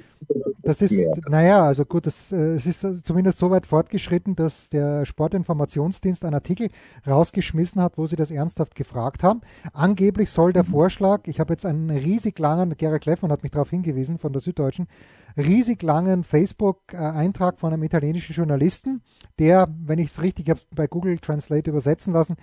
das 0.63 0.81
ist, 0.81 0.95
naja, 1.29 1.65
also 1.65 1.85
gut, 1.85 2.07
das, 2.07 2.33
äh, 2.33 2.55
es 2.55 2.67
ist 2.67 3.07
zumindest 3.07 3.39
so 3.39 3.51
weit 3.51 3.67
fortgeschritten, 3.67 4.35
dass 4.35 4.69
der 4.71 5.05
Sportinformationsdienst 5.05 6.25
einen 6.25 6.35
Artikel 6.35 6.71
rausgeschmissen 7.07 7.83
hat, 7.83 7.99
wo 7.99 8.07
sie 8.07 8.17
das 8.17 8.31
ernsthaft 8.31 8.75
gefragt 8.75 9.23
haben. 9.23 9.43
Angeblich 9.73 10.31
soll 10.31 10.53
der 10.53 10.65
mhm. 10.65 10.69
Vorschlag, 10.69 11.23
ich 11.27 11.41
habe 11.41 11.53
jetzt 11.53 11.67
einen 11.67 11.91
riesig 11.91 12.39
langen, 12.39 12.77
Gerhard 12.77 13.03
Kleffmann 13.03 13.31
hat 13.31 13.43
mich 13.43 13.53
darauf 13.53 13.71
hingewiesen 13.71 14.19
von 14.19 14.33
der 14.33 14.41
Süddeutschen, 14.41 14.89
riesig 15.37 15.83
langen 15.83 16.25
Facebook-Eintrag 16.25 17.59
von 17.59 17.73
einem 17.73 17.83
italienischen 17.83 18.35
Journalisten, 18.35 19.03
der, 19.39 19.69
wenn 19.85 19.99
ich 19.99 20.07
es 20.07 20.23
richtig 20.23 20.49
habe, 20.49 20.61
bei 20.75 20.87
Google 20.87 21.19
Translate 21.19 21.71
übersetzen 21.71 22.13
lassen, 22.13 22.37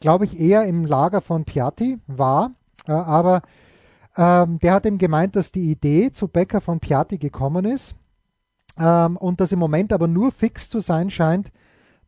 glaube 0.00 0.26
ich, 0.26 0.38
eher 0.38 0.64
im 0.64 0.84
Lager 0.84 1.20
von 1.20 1.44
Piatti 1.44 1.98
war, 2.06 2.52
äh, 2.86 2.92
aber 2.92 3.42
ähm, 4.16 4.58
der 4.60 4.74
hat 4.74 4.86
ihm 4.86 4.98
gemeint, 4.98 5.36
dass 5.36 5.52
die 5.52 5.70
Idee 5.70 6.12
zu 6.12 6.28
Becker 6.28 6.60
von 6.60 6.80
Piatti 6.80 7.18
gekommen 7.18 7.64
ist 7.64 7.94
ähm, 8.78 9.16
und 9.16 9.40
dass 9.40 9.52
im 9.52 9.58
Moment 9.58 9.92
aber 9.92 10.06
nur 10.06 10.32
fix 10.32 10.68
zu 10.68 10.80
sein 10.80 11.10
scheint, 11.10 11.52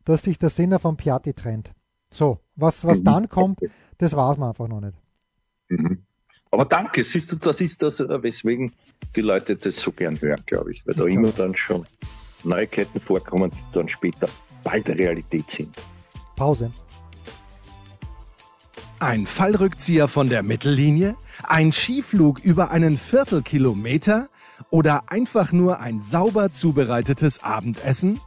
dass 0.05 0.23
sich 0.23 0.37
der 0.37 0.49
Sinner 0.49 0.79
von 0.79 0.95
Piatti 0.95 1.33
trennt. 1.33 1.71
So, 2.09 2.39
was, 2.55 2.85
was 2.85 2.99
mhm. 2.99 3.03
dann 3.03 3.29
kommt, 3.29 3.59
das 3.97 4.15
weiß 4.15 4.37
man 4.37 4.49
einfach 4.49 4.67
noch 4.67 4.81
nicht. 4.81 4.97
Mhm. 5.69 6.03
Aber 6.51 6.63
danke, 6.63 7.03
siehst 7.03 7.31
du, 7.31 7.35
das 7.35 7.59
ist 7.59 7.81
das, 7.81 7.99
äh, 7.99 8.23
weswegen 8.23 8.71
die 9.15 9.21
Leute 9.21 9.57
das 9.57 9.81
so 9.81 9.91
gern 9.91 10.19
hören, 10.21 10.43
glaube 10.45 10.71
ich, 10.71 10.85
weil 10.87 10.95
da 10.95 11.05
immer 11.05 11.31
dann 11.31 11.55
schon 11.55 11.85
Neuigkeiten 12.43 13.01
vorkommen, 13.01 13.51
die 13.51 13.73
dann 13.73 13.89
später 13.89 14.29
bald 14.63 14.87
Realität 14.87 15.49
sind. 15.51 15.75
Pause. 16.35 16.71
Ein 18.99 19.27
Fallrückzieher 19.27 20.07
von 20.07 20.27
der 20.27 20.41
Mittellinie? 20.41 21.15
Ein 21.43 21.71
Skiflug 21.71 22.39
über 22.39 22.71
einen 22.71 22.97
Viertelkilometer? 22.97 24.27
Oder 24.71 25.11
einfach 25.11 25.51
nur 25.51 25.79
ein 25.79 26.01
sauber 26.01 26.51
zubereitetes 26.51 27.43
Abendessen? 27.43 28.19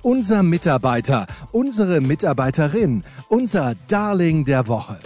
Unser 0.00 0.42
Mitarbeiter, 0.42 1.26
unsere 1.52 2.00
Mitarbeiterin, 2.00 3.04
unser 3.28 3.74
Darling 3.88 4.46
der 4.46 4.66
Woche. 4.66 4.98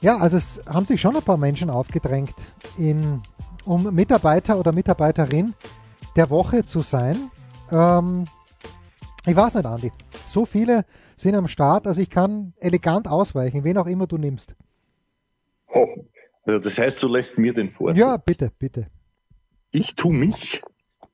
Ja, 0.00 0.18
also 0.18 0.38
es 0.38 0.62
haben 0.66 0.86
sich 0.86 1.00
schon 1.00 1.16
ein 1.16 1.22
paar 1.22 1.38
Menschen 1.38 1.68
aufgedrängt, 1.68 2.34
in, 2.78 3.22
um 3.64 3.94
Mitarbeiter 3.94 4.58
oder 4.58 4.72
Mitarbeiterin 4.72 5.54
der 6.16 6.30
Woche 6.30 6.64
zu 6.64 6.80
sein. 6.80 7.30
Ähm, 7.70 8.26
ich 9.26 9.36
weiß 9.36 9.54
nicht, 9.54 9.66
Andi. 9.66 9.92
So 10.34 10.46
viele 10.46 10.84
sind 11.16 11.36
am 11.36 11.46
Start. 11.46 11.86
Also 11.86 12.00
ich 12.00 12.10
kann 12.10 12.54
elegant 12.58 13.06
ausweichen, 13.06 13.62
wen 13.62 13.78
auch 13.78 13.86
immer 13.86 14.08
du 14.08 14.18
nimmst. 14.18 14.56
Oh, 15.68 15.86
also 16.42 16.58
das 16.58 16.76
heißt, 16.76 17.00
du 17.04 17.06
lässt 17.06 17.38
mir 17.38 17.54
den 17.54 17.70
Vortritt. 17.70 17.98
Ja, 17.98 18.16
bitte, 18.16 18.50
bitte. 18.58 18.88
Ich 19.70 19.94
tue 19.94 20.12
mich 20.12 20.60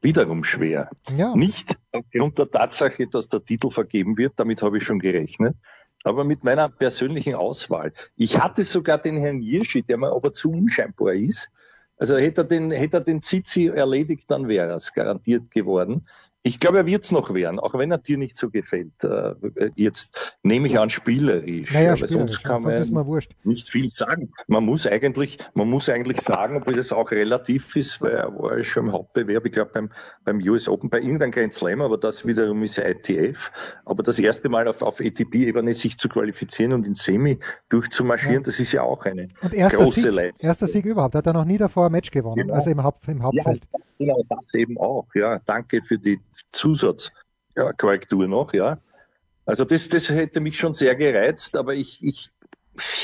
wiederum 0.00 0.42
schwer. 0.42 0.88
Ja. 1.14 1.36
Nicht 1.36 1.78
aufgrund 1.92 2.38
der 2.38 2.50
Tatsache, 2.50 3.08
dass 3.08 3.28
der 3.28 3.44
Titel 3.44 3.70
vergeben 3.70 4.16
wird, 4.16 4.32
damit 4.36 4.62
habe 4.62 4.78
ich 4.78 4.84
schon 4.84 5.00
gerechnet, 5.00 5.54
aber 6.02 6.24
mit 6.24 6.42
meiner 6.42 6.70
persönlichen 6.70 7.34
Auswahl. 7.34 7.92
Ich 8.16 8.38
hatte 8.38 8.64
sogar 8.64 8.96
den 8.96 9.18
Herrn 9.18 9.42
Jirschi, 9.42 9.82
der 9.82 9.98
mir 9.98 10.12
aber 10.12 10.32
zu 10.32 10.50
unscheinbar 10.50 11.12
ist. 11.12 11.50
Also 11.98 12.16
hätte 12.16 12.40
er 12.40 12.44
den, 12.44 12.70
hätte 12.70 12.96
er 12.96 13.00
den 13.02 13.20
Zizi 13.20 13.66
erledigt, 13.66 14.30
dann 14.30 14.48
wäre 14.48 14.72
es 14.72 14.94
garantiert 14.94 15.50
geworden. 15.50 16.06
Ich 16.42 16.58
glaube, 16.58 16.78
er 16.78 16.86
wird 16.86 17.04
es 17.04 17.12
noch 17.12 17.34
werden, 17.34 17.60
auch 17.60 17.74
wenn 17.74 17.90
er 17.90 17.98
dir 17.98 18.16
nicht 18.16 18.36
so 18.38 18.48
gefällt. 18.48 18.92
Äh, 19.04 19.34
jetzt 19.76 20.08
nehme 20.42 20.68
ich 20.68 20.78
an, 20.78 20.88
spielerisch. 20.88 21.70
Naja, 21.70 21.92
aber 21.92 22.08
sonst 22.08 22.42
kann 22.42 22.62
man 22.62 22.82
sonst 22.82 23.26
ist 23.26 23.44
nicht 23.44 23.68
viel 23.68 23.90
sagen. 23.90 24.32
Man 24.46 24.64
muss 24.64 24.86
eigentlich, 24.86 25.38
man 25.52 25.68
muss 25.68 25.90
eigentlich 25.90 26.22
sagen, 26.22 26.56
obwohl 26.56 26.76
das 26.76 26.92
auch 26.92 27.10
relativ 27.10 27.76
ist, 27.76 28.00
weil 28.00 28.12
er 28.12 28.34
war 28.38 28.62
schon 28.64 28.86
im 28.86 28.92
Hauptbewerb, 28.92 29.44
ich 29.44 29.52
glaube 29.52 29.70
beim, 29.74 29.90
beim 30.24 30.38
US 30.38 30.66
Open, 30.66 30.88
bei 30.88 31.00
irgendeinem 31.00 31.32
Grand 31.32 31.52
Slam, 31.52 31.82
aber 31.82 31.98
das 31.98 32.26
wiederum 32.26 32.62
ist 32.62 32.78
ITF. 32.78 33.52
Aber 33.84 34.02
das 34.02 34.18
erste 34.18 34.48
Mal 34.48 34.66
auf, 34.66 34.80
auf 34.80 34.98
ATP-Ebene 34.98 35.74
sich 35.74 35.98
zu 35.98 36.08
qualifizieren 36.08 36.72
und 36.72 36.86
in 36.86 36.94
Semi 36.94 37.38
durchzumarschieren, 37.68 38.42
ja. 38.42 38.46
das 38.46 38.58
ist 38.58 38.72
ja 38.72 38.82
auch 38.82 39.04
eine 39.04 39.28
und 39.42 39.52
erster 39.52 39.76
große 39.76 40.00
Sieg, 40.00 40.10
Leistung. 40.10 40.48
Erster 40.48 40.66
Sieg 40.66 40.86
überhaupt, 40.86 41.14
hat 41.14 41.26
er 41.26 41.34
noch 41.34 41.44
nie 41.44 41.58
davor 41.58 41.86
ein 41.86 41.92
Match 41.92 42.10
gewonnen, 42.10 42.36
genau. 42.36 42.54
also 42.54 42.70
im, 42.70 42.82
Haupt, 42.82 43.06
im 43.08 43.22
Hauptfeld. 43.22 43.62
Ja, 43.72 43.80
genau, 44.00 44.24
das 44.28 44.54
eben 44.54 44.78
auch, 44.78 45.06
ja. 45.14 45.38
Danke 45.44 45.82
für 45.82 45.98
die 45.98 46.20
Zusatzkorrektur 46.52 48.26
noch, 48.26 48.52
ja. 48.52 48.78
Also 49.46 49.64
das, 49.64 49.88
das 49.88 50.08
hätte 50.08 50.40
mich 50.40 50.58
schon 50.58 50.74
sehr 50.74 50.96
gereizt, 50.96 51.56
aber 51.56 51.74
ich, 51.74 52.02
ich, 52.02 52.30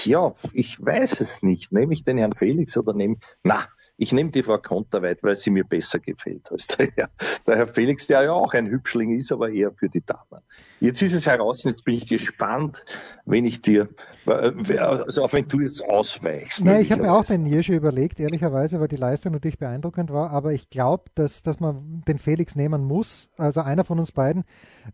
ja, 0.04 0.34
ich 0.52 0.84
weiß 0.84 1.20
es 1.20 1.42
nicht. 1.42 1.72
Nehme 1.72 1.92
ich 1.92 2.04
den 2.04 2.18
Herrn 2.18 2.32
Felix 2.32 2.76
oder 2.76 2.92
nehme, 2.92 3.16
na, 3.42 3.68
ich 3.98 4.12
nehme 4.12 4.30
die 4.30 4.42
Frau 4.42 4.58
Konterweit, 4.58 5.22
weil 5.22 5.36
sie 5.36 5.50
mir 5.50 5.64
besser 5.64 5.98
gefällt 5.98 6.50
als 6.52 6.66
der 6.66 6.88
Herr, 6.94 7.10
der 7.46 7.56
Herr 7.56 7.68
Felix, 7.68 8.06
der 8.06 8.24
ja 8.24 8.32
auch 8.32 8.52
ein 8.52 8.66
Hübschling 8.66 9.18
ist, 9.18 9.32
aber 9.32 9.50
eher 9.50 9.72
für 9.72 9.88
die 9.88 10.04
Damen. 10.04 10.42
Jetzt 10.80 11.00
ist 11.02 11.14
es 11.14 11.26
heraus, 11.26 11.64
jetzt 11.64 11.84
bin 11.84 11.94
ich 11.94 12.06
gespannt, 12.06 12.84
wenn 13.24 13.46
ich 13.46 13.62
dir, 13.62 13.88
also 14.26 15.24
auch 15.24 15.32
wenn 15.32 15.48
du 15.48 15.60
jetzt 15.60 15.82
ausweichst. 15.82 16.62
Nein, 16.62 16.82
ich 16.82 16.92
habe 16.92 17.02
mir 17.02 17.12
auch 17.12 17.24
den 17.24 17.44
Nirsche 17.44 17.74
überlegt, 17.74 18.20
ehrlicherweise, 18.20 18.80
weil 18.80 18.88
die 18.88 18.96
Leistung 18.96 19.32
natürlich 19.32 19.58
beeindruckend 19.58 20.12
war, 20.12 20.30
aber 20.30 20.52
ich 20.52 20.68
glaube, 20.68 21.04
dass, 21.14 21.42
dass 21.42 21.60
man 21.60 22.02
den 22.06 22.18
Felix 22.18 22.54
nehmen 22.54 22.84
muss, 22.84 23.30
also 23.38 23.62
einer 23.62 23.84
von 23.84 23.98
uns 23.98 24.12
beiden. 24.12 24.44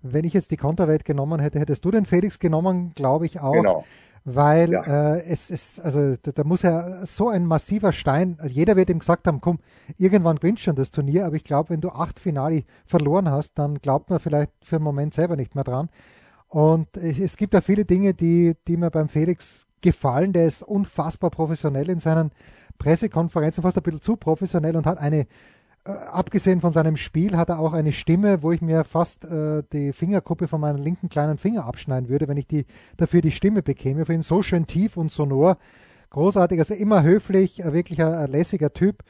Wenn 0.02 0.24
ich 0.24 0.32
jetzt 0.32 0.52
die 0.52 0.56
Konterweit 0.56 1.04
genommen 1.04 1.40
hätte, 1.40 1.58
hättest 1.58 1.84
du 1.84 1.90
den 1.90 2.06
Felix 2.06 2.38
genommen, 2.38 2.92
glaube 2.94 3.26
ich 3.26 3.40
auch. 3.40 3.52
Genau 3.52 3.84
weil 4.24 4.72
ja. 4.72 5.14
äh, 5.14 5.24
es 5.24 5.50
ist, 5.50 5.80
also 5.80 6.14
da, 6.22 6.32
da, 6.32 6.44
muss 6.44 6.62
ja 6.62 7.04
so 7.04 7.28
ein 7.28 7.44
massiver 7.44 7.92
Stein, 7.92 8.36
also 8.38 8.54
jeder 8.54 8.76
wird 8.76 8.90
ihm 8.90 9.00
gesagt 9.00 9.26
haben, 9.26 9.40
komm, 9.40 9.58
irgendwann 9.98 10.36
gewinnst 10.36 10.62
schon 10.62 10.76
das 10.76 10.90
Turnier, 10.90 11.26
aber 11.26 11.36
ich 11.36 11.44
glaube, 11.44 11.70
wenn 11.70 11.80
du 11.80 11.88
acht 11.88 12.20
Finale 12.20 12.64
verloren 12.86 13.30
hast, 13.30 13.58
dann 13.58 13.78
glaubt 13.78 14.10
man 14.10 14.20
vielleicht 14.20 14.52
für 14.62 14.76
einen 14.76 14.84
Moment 14.84 15.14
selber 15.14 15.36
nicht 15.36 15.54
mehr 15.54 15.64
dran. 15.64 15.88
Und 16.48 16.96
es 16.96 17.36
gibt 17.36 17.54
ja 17.54 17.62
viele 17.62 17.84
Dinge, 17.84 18.12
die, 18.12 18.54
die 18.68 18.76
mir 18.76 18.90
beim 18.90 19.08
Felix 19.08 19.66
gefallen. 19.80 20.34
Der 20.34 20.46
ist 20.46 20.62
unfassbar 20.62 21.30
professionell 21.30 21.88
in 21.88 21.98
seinen 21.98 22.30
Pressekonferenzen, 22.78 23.62
fast 23.62 23.78
ein 23.78 23.82
bisschen 23.82 24.02
zu 24.02 24.16
professionell 24.16 24.76
und 24.76 24.86
hat 24.86 24.98
eine 24.98 25.26
äh, 25.84 25.90
abgesehen 25.90 26.60
von 26.60 26.72
seinem 26.72 26.96
Spiel 26.96 27.36
hat 27.36 27.48
er 27.48 27.58
auch 27.58 27.72
eine 27.72 27.92
Stimme, 27.92 28.42
wo 28.42 28.52
ich 28.52 28.62
mir 28.62 28.84
fast 28.84 29.24
äh, 29.24 29.62
die 29.72 29.92
Fingerkuppe 29.92 30.46
von 30.46 30.60
meinem 30.60 30.80
linken 30.80 31.08
kleinen 31.08 31.38
Finger 31.38 31.66
abschneiden 31.66 32.08
würde, 32.08 32.28
wenn 32.28 32.36
ich 32.36 32.46
die, 32.46 32.66
dafür 32.96 33.20
die 33.20 33.32
Stimme 33.32 33.62
bekäme. 33.62 34.04
Für 34.04 34.14
ihn 34.14 34.22
so 34.22 34.42
schön 34.42 34.66
tief 34.66 34.96
und 34.96 35.10
sonor. 35.10 35.56
Großartig, 36.10 36.58
also 36.58 36.74
immer 36.74 37.02
höflich, 37.02 37.64
äh, 37.64 37.72
wirklich 37.72 38.00
ein, 38.00 38.14
ein 38.14 38.30
lässiger 38.30 38.72
Typ. 38.72 39.02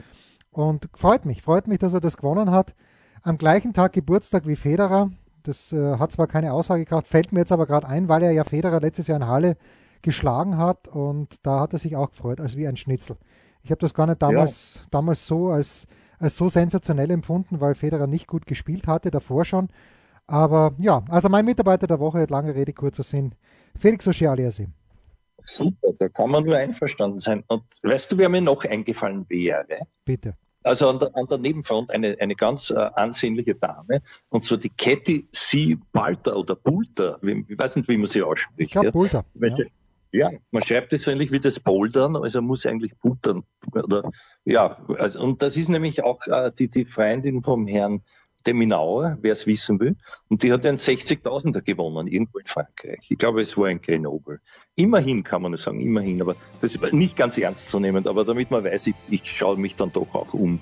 Und 0.51 0.89
freut 0.95 1.25
mich, 1.25 1.41
freut 1.41 1.67
mich, 1.67 1.79
dass 1.79 1.93
er 1.93 2.01
das 2.01 2.17
gewonnen 2.17 2.51
hat. 2.51 2.73
Am 3.21 3.37
gleichen 3.37 3.73
Tag 3.73 3.93
Geburtstag 3.93 4.47
wie 4.47 4.55
Federer. 4.55 5.11
Das 5.43 5.73
äh, 5.73 5.97
hat 5.97 6.11
zwar 6.11 6.27
keine 6.27 6.53
Aussagekraft, 6.53 7.07
fällt 7.07 7.33
mir 7.33 7.39
jetzt 7.41 7.51
aber 7.51 7.67
gerade 7.67 7.87
ein, 7.87 8.07
weil 8.07 8.23
er 8.23 8.31
ja 8.31 8.45
Federer 8.45 8.79
letztes 8.79 9.07
Jahr 9.07 9.17
in 9.17 9.27
Halle 9.27 9.57
geschlagen 10.01 10.57
hat 10.57 10.87
und 10.87 11.45
da 11.45 11.59
hat 11.59 11.73
er 11.73 11.79
sich 11.79 11.95
auch 11.95 12.11
gefreut, 12.11 12.39
als 12.39 12.55
wie 12.55 12.67
ein 12.67 12.77
Schnitzel. 12.77 13.17
Ich 13.63 13.71
habe 13.71 13.79
das 13.79 13.93
gar 13.93 14.07
nicht 14.07 14.21
damals, 14.21 14.75
ja. 14.75 14.81
damals 14.91 15.25
so 15.25 15.49
als 15.49 15.85
als 16.23 16.35
so 16.37 16.49
sensationell 16.49 17.11
empfunden, 17.11 17.61
weil 17.61 17.75
Federer 17.75 18.07
nicht 18.07 18.27
gut 18.27 18.45
gespielt 18.45 18.87
hatte, 18.87 19.11
davor 19.11 19.45
schon. 19.45 19.69
Aber 20.25 20.73
ja, 20.79 21.03
also 21.09 21.29
mein 21.29 21.45
Mitarbeiter 21.45 21.87
der 21.87 21.99
Woche 21.99 22.19
hat 22.19 22.29
lange 22.29 22.55
Rede, 22.55 22.73
kurzer 22.73 23.03
Sinn. 23.03 23.35
Felix 23.77 24.07
Ocealiasi. 24.07 24.67
Super, 25.45 25.89
da 25.99 26.07
kann 26.07 26.29
man 26.29 26.45
nur 26.45 26.55
einverstanden 26.55 27.19
sein. 27.19 27.43
Und 27.47 27.63
weißt 27.81 28.11
du, 28.11 28.17
wer 28.17 28.29
mir 28.29 28.41
noch 28.41 28.63
eingefallen 28.63 29.25
wäre? 29.27 29.79
Bitte. 30.05 30.35
Also 30.63 30.87
an 30.87 30.99
der, 30.99 31.13
an 31.15 31.25
der 31.29 31.39
Nebenfront 31.39 31.91
eine, 31.91 32.15
eine 32.21 32.35
ganz 32.35 32.69
äh, 32.69 32.75
ansehnliche 32.75 33.55
Dame, 33.55 34.01
und 34.29 34.45
zwar 34.45 34.57
die 34.57 34.69
Cathy 34.69 35.27
C. 35.31 35.77
Balter 35.91 36.37
oder 36.37 36.55
Bulter, 36.55 37.19
ich 37.21 37.59
weiß 37.59 37.75
nicht, 37.75 37.89
wie 37.89 37.97
man 37.97 38.07
sie 38.07 38.21
ausspricht. 38.21 38.53
Ich 38.57 38.71
glaube, 38.71 38.93
Bulter. 38.93 39.25
Ja. 39.35 39.53
Ja, 40.13 40.29
man 40.51 40.63
schreibt 40.63 40.93
es 40.93 41.01
so 41.01 41.11
ähnlich 41.11 41.31
wie 41.31 41.39
das 41.39 41.59
Bouldern, 41.59 42.15
also 42.15 42.39
muss 42.39 42.67
eigentlich 42.67 42.95
buttern. 42.99 43.45
Oder, 43.73 44.11
ja, 44.45 44.77
also, 44.99 45.19
und 45.19 45.41
das 45.41 45.57
ist 45.57 45.69
nämlich 45.69 46.03
auch 46.03 46.27
äh, 46.27 46.51
die, 46.57 46.67
die 46.67 46.85
Freundin 46.85 47.41
vom 47.41 47.65
Herrn 47.65 48.03
Deminauer, 48.45 49.17
wer 49.21 49.33
es 49.33 49.47
wissen 49.47 49.79
will. 49.79 49.95
Und 50.29 50.43
die 50.43 50.53
hat 50.53 50.67
einen 50.67 50.77
60.000er 50.77 51.61
gewonnen, 51.61 52.05
irgendwo 52.05 52.37
in 52.37 52.45
Frankreich. 52.45 52.99
Ich 53.09 53.17
glaube, 53.17 53.41
es 53.41 53.57
war 53.57 53.67
ein 53.67 53.81
Grenoble. 53.81 54.39
Immerhin 54.75 55.23
kann 55.23 55.41
man 55.41 55.51
nur 55.51 55.57
sagen, 55.57 55.81
immerhin, 55.81 56.21
aber 56.21 56.35
das 56.61 56.75
ist 56.75 56.93
nicht 56.93 57.17
ganz 57.17 57.39
ernst 57.39 57.69
zu 57.69 57.79
nehmen, 57.79 58.07
aber 58.07 58.23
damit 58.23 58.51
man 58.51 58.63
weiß, 58.63 58.85
ich, 58.87 58.95
ich 59.09 59.25
schaue 59.25 59.57
mich 59.57 59.75
dann 59.75 59.91
doch 59.91 60.13
auch 60.13 60.31
um. 60.35 60.59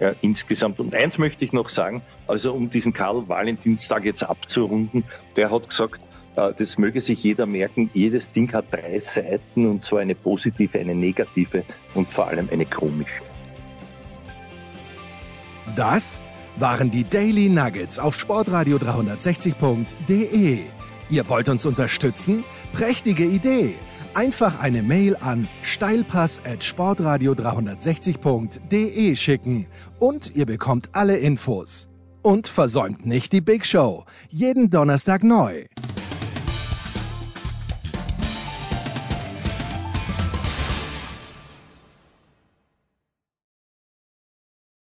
Ja, 0.00 0.14
insgesamt. 0.22 0.80
Und 0.80 0.94
eins 0.94 1.18
möchte 1.18 1.44
ich 1.44 1.52
noch 1.52 1.68
sagen, 1.68 2.02
also 2.26 2.54
um 2.54 2.70
diesen 2.70 2.94
Karl 2.94 3.28
Valentinstag 3.28 4.06
jetzt 4.06 4.22
abzurunden, 4.22 5.04
der 5.36 5.50
hat 5.50 5.68
gesagt, 5.68 6.00
das 6.34 6.78
möge 6.78 7.00
sich 7.00 7.22
jeder 7.22 7.46
merken. 7.46 7.90
Jedes 7.94 8.32
Ding 8.32 8.52
hat 8.52 8.66
drei 8.70 8.98
Seiten 8.98 9.66
und 9.66 9.84
zwar 9.84 10.00
eine 10.00 10.14
positive, 10.14 10.78
eine 10.78 10.94
negative 10.94 11.64
und 11.94 12.08
vor 12.10 12.28
allem 12.28 12.48
eine 12.50 12.66
komische. 12.66 13.22
Das 15.76 16.22
waren 16.56 16.90
die 16.90 17.04
Daily 17.04 17.48
Nuggets 17.48 17.98
auf 17.98 18.18
Sportradio 18.18 18.76
360.de. 18.76 20.60
Ihr 21.10 21.28
wollt 21.28 21.48
uns 21.48 21.66
unterstützen? 21.66 22.44
Prächtige 22.72 23.24
Idee! 23.24 23.74
Einfach 24.14 24.60
eine 24.60 24.82
Mail 24.82 25.16
an 25.16 25.48
steilpass 25.62 26.40
at 26.44 26.62
sportradio 26.62 27.32
360.de 27.32 29.16
schicken 29.16 29.66
und 29.98 30.36
ihr 30.36 30.46
bekommt 30.46 30.90
alle 30.92 31.16
Infos. 31.16 31.88
Und 32.22 32.46
versäumt 32.46 33.04
nicht 33.04 33.32
die 33.32 33.40
Big 33.40 33.66
Show. 33.66 34.04
Jeden 34.30 34.70
Donnerstag 34.70 35.24
neu. 35.24 35.64